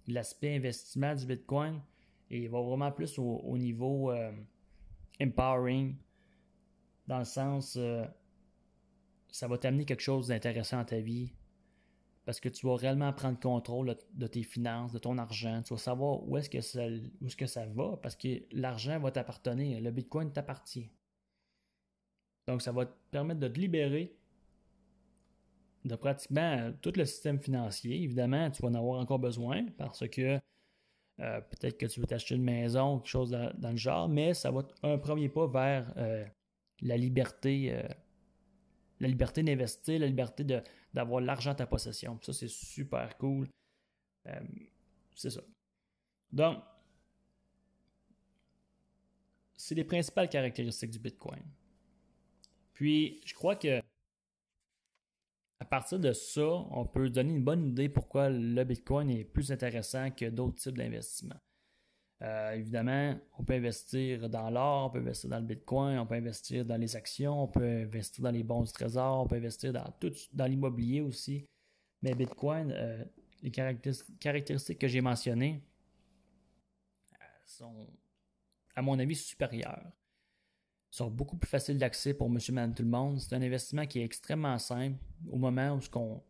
de 0.07 0.13
l'aspect 0.13 0.55
investissement 0.55 1.15
du 1.15 1.25
Bitcoin 1.25 1.81
et 2.29 2.47
va 2.47 2.61
vraiment 2.61 2.91
plus 2.91 3.17
au, 3.17 3.57
niveau 3.57 4.11
empowering, 5.21 5.95
dans 7.09 7.19
le 7.19 7.25
sens, 7.25 7.75
euh, 7.75 8.05
ça 9.31 9.47
va 9.47 9.57
t'amener 9.57 9.83
quelque 9.83 10.01
chose 10.01 10.27
d'intéressant 10.27 10.77
dans 10.77 10.85
ta 10.85 10.99
vie, 10.99 11.33
parce 12.25 12.39
que 12.39 12.49
tu 12.49 12.67
vas 12.67 12.75
réellement 12.75 13.11
prendre 13.13 13.39
contrôle 13.39 13.95
de 14.13 14.27
tes 14.27 14.43
finances, 14.43 14.91
de 14.91 14.99
ton 14.99 15.17
argent, 15.17 15.61
tu 15.63 15.73
vas 15.73 15.79
savoir 15.79 16.27
où 16.27 16.37
est-ce 16.37 16.49
que 16.49 16.61
ça, 16.61 16.85
où 17.21 17.27
est-ce 17.27 17.35
que 17.35 17.47
ça 17.47 17.65
va, 17.65 17.97
parce 18.01 18.15
que 18.15 18.43
l'argent 18.51 18.99
va 18.99 19.11
t'appartenir, 19.11 19.81
le 19.81 19.91
Bitcoin 19.91 20.31
t'appartient. 20.31 20.89
Donc, 22.47 22.61
ça 22.61 22.71
va 22.71 22.85
te 22.85 22.91
permettre 23.11 23.39
de 23.39 23.47
te 23.47 23.59
libérer 23.59 24.15
de 25.85 25.95
pratiquement 25.95 26.71
tout 26.81 26.91
le 26.95 27.05
système 27.05 27.39
financier. 27.39 28.01
Évidemment, 28.03 28.49
tu 28.51 28.61
vas 28.61 28.69
en 28.69 28.73
avoir 28.73 28.99
encore 28.99 29.19
besoin 29.19 29.65
parce 29.77 30.07
que 30.07 30.39
euh, 31.19 31.41
peut-être 31.41 31.77
que 31.77 31.85
tu 31.85 31.99
veux 31.99 32.07
t'acheter 32.07 32.35
une 32.35 32.43
maison, 32.43 32.99
quelque 32.99 33.09
chose 33.09 33.31
dans, 33.31 33.71
le 33.71 33.77
genre, 33.77 34.07
mais 34.07 34.33
ça 34.33 34.51
va 34.51 34.61
être 34.61 34.75
un 34.83 34.97
premier 34.97 35.29
pas 35.29 35.47
vers 35.47 35.93
euh, 35.97 36.25
la 36.81 36.97
liberté, 36.97 37.73
euh, 37.73 37.83
la 38.99 39.07
liberté 39.07 39.43
d'investir, 39.43 39.99
la 39.99 40.07
liberté 40.07 40.45
d'avoir 40.93 41.21
l'argent 41.21 41.51
à 41.51 41.55
ta 41.55 41.67
possession. 41.67 42.19
Ça, 42.21 42.33
c'est 42.33 42.49
super 42.49 43.17
cool. 43.17 43.47
c'est 45.15 45.29
ça. 45.29 45.41
Donc, 46.31 46.61
c'est 49.55 49.75
les 49.75 49.83
principales 49.83 50.29
caractéristiques 50.29 50.91
du 50.91 50.99
Bitcoin. 50.99 51.43
Puis, 52.73 53.21
je 53.25 53.33
crois 53.33 53.55
que 53.55 53.81
à 55.59 55.65
partir 55.65 55.99
de 55.99 56.13
ça, 56.13 56.47
on 56.71 56.85
peut 56.85 57.09
donner 57.09 57.33
une 57.33 57.43
bonne 57.43 57.67
idée 57.67 57.89
pourquoi 57.89 58.29
le 58.29 58.63
Bitcoin 58.63 59.09
est 59.09 59.25
plus 59.25 59.51
intéressant 59.51 60.09
que 60.11 60.25
d'autres 60.29 60.55
types 60.55 60.77
d'investissements. 60.77 61.39
Euh, 62.21 62.51
évidemment, 62.51 63.15
on 63.37 63.43
peut 63.43 63.53
investir 63.53 64.29
dans 64.29 64.49
l'or, 64.49 64.87
on 64.87 64.89
peut 64.89 64.99
investir 64.99 65.29
dans 65.29 65.39
le 65.39 65.45
Bitcoin, 65.45 65.97
on 65.99 66.05
peut 66.05 66.15
investir 66.15 66.65
dans 66.65 66.75
les 66.75 66.95
actions, 66.95 67.43
on 67.43 67.47
peut 67.47 67.83
investir 67.83 68.23
dans 68.23 68.31
les 68.31 68.43
bons 68.43 68.63
du 68.63 68.71
trésor, 68.71 69.23
on 69.23 69.27
peut 69.27 69.37
investir 69.37 69.71
dans 69.71 69.89
tout, 69.99 70.11
dans 70.33 70.45
l'immobilier 70.45 71.01
aussi. 71.01 71.45
Mais 72.01 72.13
Bitcoin, 72.13 72.71
euh, 72.71 73.03
les 73.41 73.51
caractéristiques 73.51 74.79
que 74.79 74.87
j'ai 74.87 74.99
mentionnées 74.99 75.63
euh, 77.13 77.25
sont, 77.45 77.87
à 78.75 78.81
mon 78.81 78.99
avis, 78.99 79.15
supérieures 79.15 79.91
sont 80.91 81.09
beaucoup 81.09 81.37
plus 81.37 81.49
faciles 81.49 81.77
d'accès 81.77 82.13
pour 82.13 82.29
monsieur, 82.29 82.53
madame, 82.53 82.73
tout 82.73 82.83
le 82.83 82.89
monde. 82.89 83.19
C'est 83.19 83.35
un 83.35 83.41
investissement 83.41 83.85
qui 83.85 83.99
est 83.99 84.03
extrêmement 84.03 84.57
simple 84.57 84.97
au 85.29 85.37
moment 85.37 85.75
où 85.75 85.81
ce 85.81 85.89
qu'on. 85.89 86.23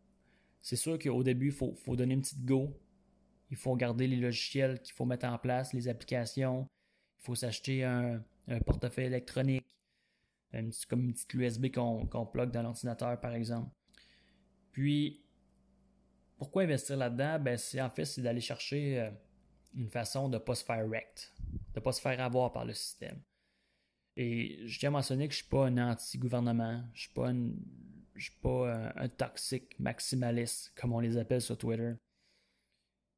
C'est 0.60 0.76
sûr 0.76 0.98
qu'au 0.98 1.22
début, 1.22 1.46
il 1.46 1.52
faut, 1.52 1.96
donner 1.96 2.14
une 2.14 2.20
petite 2.20 2.44
go. 2.44 2.78
Il 3.50 3.56
faut 3.56 3.74
garder 3.76 4.06
les 4.06 4.16
logiciels 4.16 4.80
qu'il 4.80 4.94
faut 4.94 5.04
mettre 5.04 5.26
en 5.26 5.38
place, 5.38 5.72
les 5.72 5.88
applications. 5.88 6.68
Il 7.18 7.24
faut 7.24 7.34
s'acheter 7.34 7.84
un, 7.84 8.22
portefeuille 8.64 9.06
électronique, 9.06 9.66
comme 10.88 11.04
une 11.04 11.12
petite 11.12 11.34
USB 11.34 11.70
qu'on 11.72 12.06
qu 12.06 12.46
dans 12.46 12.62
l'ordinateur, 12.62 13.20
par 13.20 13.34
exemple. 13.34 13.70
Puis, 14.72 15.24
pourquoi 16.38 16.62
investir 16.62 16.96
là-dedans? 16.96 17.38
Ben, 17.38 17.58
en 17.80 17.90
fait, 17.90 18.04
c'est 18.04 18.22
d'aller 18.22 18.40
chercher 18.40 19.00
euh, 19.00 19.10
une 19.74 19.90
façon 19.90 20.28
de 20.28 20.34
ne 20.34 20.38
pas 20.38 20.54
se 20.54 20.64
faire 20.64 20.86
wrecked, 20.86 21.28
de 21.74 21.80
ne 21.80 21.80
pas 21.80 21.92
se 21.92 22.00
faire 22.00 22.20
avoir 22.20 22.52
par 22.52 22.64
le 22.64 22.72
système. 22.72 23.20
Et 24.16 24.66
je 24.66 24.78
tiens 24.78 24.88
à 24.88 24.92
mentionner 24.92 25.28
que 25.28 25.34
je 25.34 25.40
ne 25.40 25.42
suis 25.42 25.50
pas 25.50 25.66
un 25.66 25.78
anti-gouvernement, 25.78 26.82
je 26.94 27.08
ne 27.20 27.52
suis 28.18 28.38
pas, 28.42 28.92
un, 28.96 29.08
toxique 29.08 29.78
maximaliste, 29.78 30.72
comme 30.74 30.92
on 30.92 31.00
les 31.00 31.16
appelle 31.16 31.40
sur 31.40 31.56
Twitter. 31.56 31.92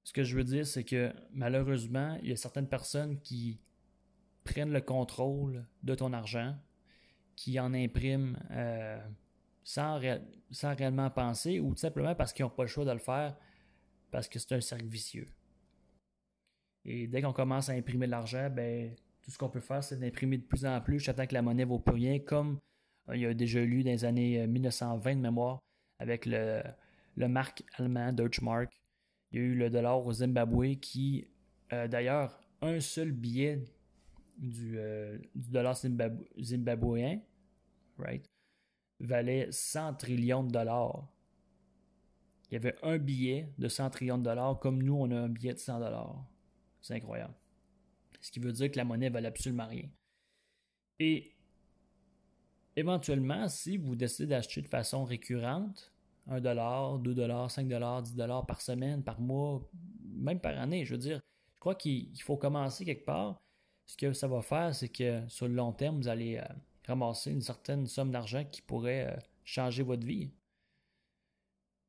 Ce 0.04 0.12
que 0.12 0.24
je 0.24 0.36
veux 0.36 0.44
dire, 0.44 0.66
c'est 0.66 0.84
que 0.84 1.12
malheureusement, 1.32 2.18
il 2.22 2.30
y 2.30 2.32
a 2.32 2.36
certaines 2.36 2.68
personnes 2.68 3.20
qui 3.20 3.60
prennent 4.44 4.72
le 4.72 4.80
contrôle 4.80 5.64
de 5.82 5.94
ton 5.94 6.12
argent, 6.12 6.56
qui 7.36 7.58
en 7.60 7.72
impriment 7.72 8.36
euh, 8.50 9.00
sans, 9.62 10.00
sans, 10.50 10.74
réellement 10.74 11.10
penser 11.10 11.60
ou 11.60 11.70
tout 11.70 11.80
simplement 11.80 12.14
parce 12.14 12.32
qu'ils 12.32 12.44
n'ont 12.44 12.50
pas 12.50 12.64
le 12.64 12.68
choix 12.68 12.84
de 12.84 12.90
le 12.90 12.98
faire 12.98 13.36
parce 14.10 14.28
que 14.28 14.38
c'est 14.38 14.54
un 14.54 14.60
cercle 14.60 14.86
vicieux. 14.86 15.28
Et 16.84 17.06
dès 17.06 17.22
qu'on 17.22 17.32
commence 17.32 17.68
à 17.68 17.72
imprimer 17.72 18.06
de 18.06 18.10
l'argent, 18.10 18.50
ben, 18.50 18.94
tout 19.22 19.30
ce 19.30 19.38
qu'on 19.38 19.48
peut 19.48 19.60
faire, 19.60 19.84
c'est 19.84 19.98
d'imprimer 19.98 20.38
de 20.38 20.42
plus 20.42 20.66
en 20.66 20.80
plus 20.80 20.98
jusqu'à 20.98 21.26
que 21.26 21.34
la 21.34 21.42
monnaie 21.42 21.64
vaut 21.64 21.78
plus 21.78 21.94
rien, 21.94 22.18
comme 22.18 22.58
euh, 23.08 23.16
il 23.16 23.22
y 23.22 23.26
a 23.26 23.34
déjà 23.34 23.60
lu 23.60 23.84
dans 23.84 23.90
les 23.90 24.04
années 24.04 24.46
1920 24.46 25.10
euh, 25.10 25.14
de 25.14 25.20
mémoire 25.20 25.60
avec 26.00 26.26
le, 26.26 26.62
le 27.16 27.28
marque 27.28 27.62
allemand 27.78 28.12
Deutsche 28.12 28.42
Mark. 28.42 28.81
Il 29.32 29.40
y 29.40 29.42
a 29.42 29.46
eu 29.46 29.54
le 29.54 29.70
dollar 29.70 30.04
au 30.04 30.12
Zimbabwe 30.12 30.76
qui, 30.80 31.26
d'ailleurs, 31.70 32.38
un 32.60 32.80
seul 32.80 33.12
billet 33.12 33.64
du, 34.38 34.78
euh, 34.78 35.18
dollar 35.34 35.76
zimbabwéen, 35.76 37.20
valait 39.00 39.50
100 39.50 39.94
trillions 39.94 40.44
de 40.44 40.52
dollars. 40.52 41.08
Il 42.50 42.54
y 42.54 42.56
avait 42.56 42.76
un 42.82 42.98
billet 42.98 43.52
de 43.58 43.68
100 43.68 43.90
trillions 43.90 44.18
de 44.18 44.24
dollars, 44.24 44.58
comme 44.58 44.82
nous, 44.82 44.94
on 44.94 45.10
a 45.10 45.16
un 45.16 45.28
billet 45.28 45.54
de 45.54 45.58
100 45.58 45.80
dollars. 45.80 46.24
C'est 46.80 46.94
incroyable. 46.94 47.34
Ce 48.20 48.30
qui 48.30 48.40
veut 48.40 48.52
dire 48.52 48.70
que 48.70 48.76
la 48.76 48.84
monnaie 48.84 49.10
valait 49.10 49.28
absolument 49.28 49.66
rien. 49.66 49.88
Et 50.98 51.34
éventuellement, 52.76 53.48
si 53.48 53.76
vous 53.76 53.96
décidez 53.96 54.28
d'acheter 54.28 54.62
de 54.62 54.68
façon 54.68 55.04
récurrente, 55.04 55.91
1 56.28 56.40
dollar, 56.40 56.98
2 56.98 57.14
dollars, 57.14 57.50
5 57.50 57.68
dollars, 57.68 58.02
10 58.02 58.14
dollars 58.14 58.46
par 58.46 58.60
semaine, 58.60 59.02
par 59.02 59.20
mois, 59.20 59.68
même 60.04 60.40
par 60.40 60.58
année, 60.58 60.84
je 60.84 60.92
veux 60.92 60.98
dire, 60.98 61.20
je 61.54 61.60
crois 61.60 61.74
qu'il 61.74 62.20
faut 62.22 62.36
commencer 62.36 62.84
quelque 62.84 63.04
part 63.04 63.42
ce 63.86 63.96
que 63.96 64.12
ça 64.12 64.28
va 64.28 64.42
faire, 64.42 64.74
c'est 64.74 64.88
que 64.88 65.22
sur 65.28 65.48
le 65.48 65.54
long 65.54 65.72
terme, 65.72 65.98
vous 65.98 66.08
allez 66.08 66.38
euh, 66.38 66.44
ramasser 66.86 67.30
une 67.30 67.42
certaine 67.42 67.86
somme 67.86 68.10
d'argent 68.10 68.44
qui 68.44 68.62
pourrait 68.62 69.06
euh, 69.06 69.20
changer 69.44 69.82
votre 69.82 70.06
vie. 70.06 70.30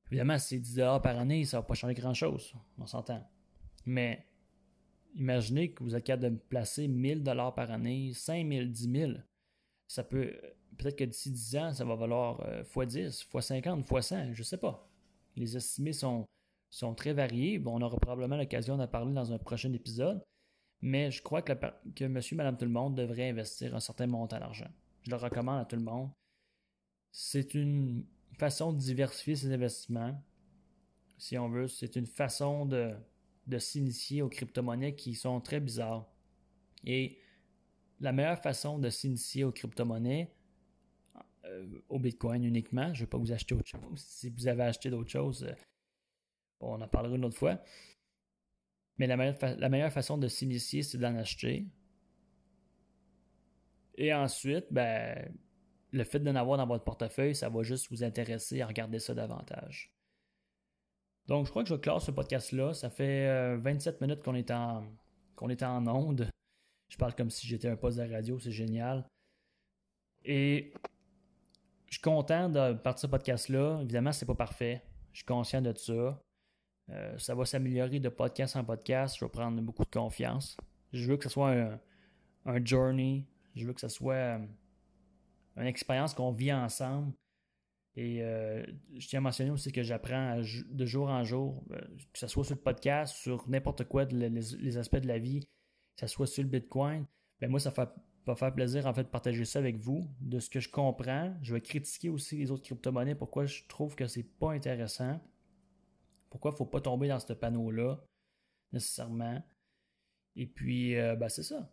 Évidemment, 0.08 0.38
si 0.38 0.48
c'est 0.48 0.60
10 0.60 0.76
par 1.02 1.18
année, 1.18 1.46
ça 1.46 1.58
ne 1.58 1.62
va 1.62 1.68
pas 1.68 1.74
changer 1.74 1.94
grand-chose, 1.94 2.54
on 2.78 2.86
s'entend. 2.86 3.26
Mais 3.86 4.28
imaginez 5.16 5.72
que 5.72 5.84
vous 5.84 5.96
êtes 5.96 6.04
capable 6.04 6.36
de 6.36 6.42
placer 6.42 6.88
1000 6.88 7.24
dollars 7.24 7.56
par 7.56 7.72
année, 7.72 8.14
5000, 8.14 8.72
10 8.72 8.92
000. 8.92 9.12
Ça 9.88 10.04
peut, 10.04 10.34
peut-être 10.78 10.98
que 10.98 11.04
d'ici 11.04 11.32
10 11.32 11.58
ans, 11.58 11.74
ça 11.74 11.86
va 11.86 11.96
valoir 11.96 12.42
x10, 12.74 13.28
x50, 13.30 13.86
x100, 13.86 14.34
je 14.34 14.40
ne 14.40 14.44
sais 14.44 14.58
pas. 14.58 14.90
Les 15.36 15.56
estimés 15.58 15.94
sont, 15.94 16.26
sont 16.70 16.96
très 16.96 17.14
variés. 17.14 17.60
Bon, 17.60 17.78
on 17.78 17.82
aura 17.82 17.98
probablement 17.98 18.38
l'occasion 18.38 18.78
d'en 18.78 18.88
parler 18.88 19.14
dans 19.14 19.32
un 19.32 19.38
prochain 19.38 19.72
épisode. 19.74 20.24
Mais 20.82 21.12
je 21.12 21.22
crois 21.22 21.42
que, 21.42 21.54
que 21.96 22.06
monsieur, 22.06 22.36
madame, 22.36 22.58
tout 22.58 22.66
le 22.66 22.72
monde 22.72 22.96
devrait 22.96 23.30
investir 23.30 23.76
un 23.76 23.80
certain 23.80 24.08
montant 24.08 24.40
d'argent. 24.40 24.70
Je 25.04 25.12
le 25.12 25.18
recommande 25.18 25.62
à 25.62 25.66
tout 25.66 25.76
le 25.76 25.82
monde. 25.82 26.10
C'est 27.12 27.54
une 27.54 28.06
façon 28.38 28.74
de 28.74 28.80
diversifier 28.80 29.36
ses 29.36 29.54
investissements. 29.54 30.22
Si 31.18 31.38
on 31.38 31.48
veut, 31.50 31.68
c'est 31.68 31.96
une 31.96 32.08
façon 32.08 32.66
de, 32.66 32.92
de 33.48 33.58
s'initier 33.60 34.22
aux 34.22 34.30
crypto-monnaies 34.30 34.96
qui 34.96 35.16
sont 35.16 35.40
très 35.40 35.60
bizarres. 35.60 36.06
Et 36.86 37.18
la 38.04 38.12
meilleure 38.12 38.40
façon 38.40 38.80
de 38.80 38.90
s'initier 38.90 39.46
aux 39.46 39.54
crypto-monnaies, 39.54 40.30
euh, 41.46 41.82
au 41.88 42.00
Bitcoin 42.00 42.44
uniquement, 42.44 42.94
je 42.94 43.02
ne 43.02 43.06
vais 43.06 43.10
pas 43.10 43.18
vous 43.18 43.32
acheter 43.32 43.56
autre 43.56 43.68
chose. 43.68 44.04
Si 44.06 44.30
vous 44.30 44.48
avez 44.48 44.64
acheté 44.64 44.90
d'autres 44.90 45.10
choses, 45.10 45.46
euh, 45.46 45.56
on 46.60 46.82
en 46.82 46.88
parlera 46.88 47.16
une 47.16 47.24
autre 47.24 47.38
fois. 47.38 47.62
Mais 48.98 49.08
la 49.08 49.18
meilleure, 49.18 49.92
façon 49.92 50.18
de 50.18 50.28
s'initier, 50.28 50.84
c'est 50.84 50.98
d'en 50.98 51.16
acheter. 51.16 51.66
Et 53.96 54.14
ensuite, 54.14 54.66
ben, 54.70 55.34
le 55.92 56.04
fait 56.04 56.20
d'en 56.20 56.36
avoir 56.36 56.58
dans 56.58 56.68
votre 56.68 56.84
portefeuille, 56.84 57.36
ça 57.36 57.50
va 57.50 57.64
juste 57.64 57.90
vous 57.90 58.04
intéresser 58.04 58.62
à 58.62 58.68
regarder 58.68 59.00
ça 59.00 59.14
davantage. 59.14 59.94
Donc, 61.28 61.46
je 61.46 61.52
crois 61.52 61.64
que 61.64 61.70
je 61.70 61.76
clore 61.76 62.02
ce 62.02 62.12
podcast-là. 62.12 62.74
Ça 62.74 62.90
fait 62.90 63.58
27 63.58 63.96
euh, 63.96 63.98
minutes 64.06 64.24
qu'on 64.24 64.36
est 64.36 64.52
en 64.52 64.84
qu'on 65.36 65.50
est 65.50 65.64
en 65.64 65.88
onde. 65.88 66.30
Je 66.94 66.98
parle 67.00 67.16
comme 67.16 67.32
si 67.32 67.48
j'étais 67.48 67.68
un 67.68 67.76
poste 67.76 67.98
de 67.98 68.04
radio, 68.04 68.38
c'est 68.38 68.52
génial. 68.52 69.04
Et 70.24 70.76
je 71.88 71.96
suis 71.96 72.02
content 72.04 72.50
de 72.50 72.74
partir 72.74 73.00
ce 73.00 73.08
podcast-là. 73.08 73.80
Évidemment, 73.82 74.12
c'est 74.12 74.28
pas 74.28 74.36
parfait. 74.36 74.84
Je 75.12 75.18
suis 75.18 75.26
conscient 75.26 75.60
de 75.60 75.74
ça. 75.76 76.22
Euh, 76.92 77.18
ça 77.18 77.34
va 77.34 77.46
s'améliorer 77.46 78.00
de 78.00 78.10
podcast 78.10 78.56
en 78.58 78.64
podcast. 78.64 79.16
Je 79.18 79.26
vais 79.26 79.32
prendre 79.32 79.60
beaucoup 79.60 79.84
de 79.84 79.90
confiance. 79.90 80.56
Je 80.92 81.10
veux 81.10 81.18
que 81.18 81.24
ce 81.24 81.30
soit 81.30 81.80
un, 82.46 82.64
journey. 82.64 83.26
Je 83.56 83.66
veux 83.66 83.74
que 83.74 83.82
ce 83.82 83.88
soit 83.88 84.14
euh, 84.14 84.46
une 85.58 85.66
expérience 85.66 86.14
qu'on 86.14 86.32
vit 86.32 86.54
ensemble. 86.54 87.12
Et 87.96 88.22
euh, 88.22 88.64
je 88.96 89.08
tiens 89.08 89.18
à 89.18 89.22
mentionner 89.22 89.50
aussi 89.50 89.72
que 89.72 89.82
j'apprends 89.82 90.40
de 90.40 90.86
jour 90.86 91.10
en 91.10 91.24
jour, 91.24 91.64
que 92.14 92.20
ce 92.20 92.28
soit 92.28 92.44
sur 92.44 92.54
le 92.54 92.62
podcast, 92.62 93.16
sur 93.16 93.50
n'importe 93.50 93.86
quoi, 93.86 94.06
les, 94.06 94.78
aspects 94.78 94.98
de 94.98 95.08
la 95.08 95.18
vie, 95.18 95.44
que 95.96 96.02
ce 96.02 96.08
soit 96.08 96.28
sur 96.28 96.44
le 96.44 96.50
Bitcoin. 96.50 97.06
Ben 97.40 97.50
moi, 97.50 97.60
ça 97.60 97.72
va 98.26 98.36
faire 98.36 98.54
plaisir 98.54 98.86
en 98.86 98.94
fait 98.94 99.04
de 99.04 99.10
partager 99.10 99.46
ça 99.46 99.60
avec 99.60 99.78
vous, 99.78 100.08
de 100.22 100.40
ce 100.40 100.50
que 100.50 100.60
je 100.60 100.70
comprends. 100.70 101.36
Je 101.42 101.54
vais 101.54 101.62
critiquer 101.62 102.10
aussi 102.10 102.38
les 102.38 102.52
autres 102.52 102.64
crypto-monnaies, 102.64 103.16
pourquoi 103.16 103.46
je 103.46 103.64
trouve 103.68 103.96
que 103.96 104.08
c'est 104.08 104.24
pas 104.24 104.52
intéressant. 104.52 105.20
Pourquoi 106.30 106.52
il 106.52 106.58
faut 106.58 106.66
pas 106.66 106.82
tomber 106.82 107.08
dans 107.08 107.20
ce 107.20 107.34
panneau-là, 107.34 108.04
nécessairement. 108.72 109.44
Et 110.36 110.48
puis, 110.48 110.98
euh, 110.98 111.16
ben, 111.16 111.30
c'est 111.30 111.44
ça. 111.44 111.70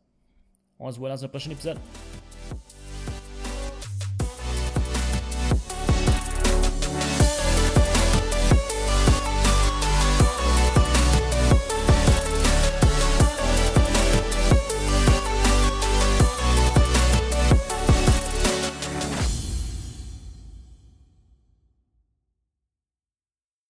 On 0.79 0.91
se 0.91 0.99
voit 0.99 1.09
dans 1.09 1.25
un 1.25 1.29
prochain 1.29 1.51
épisode. 1.51 1.79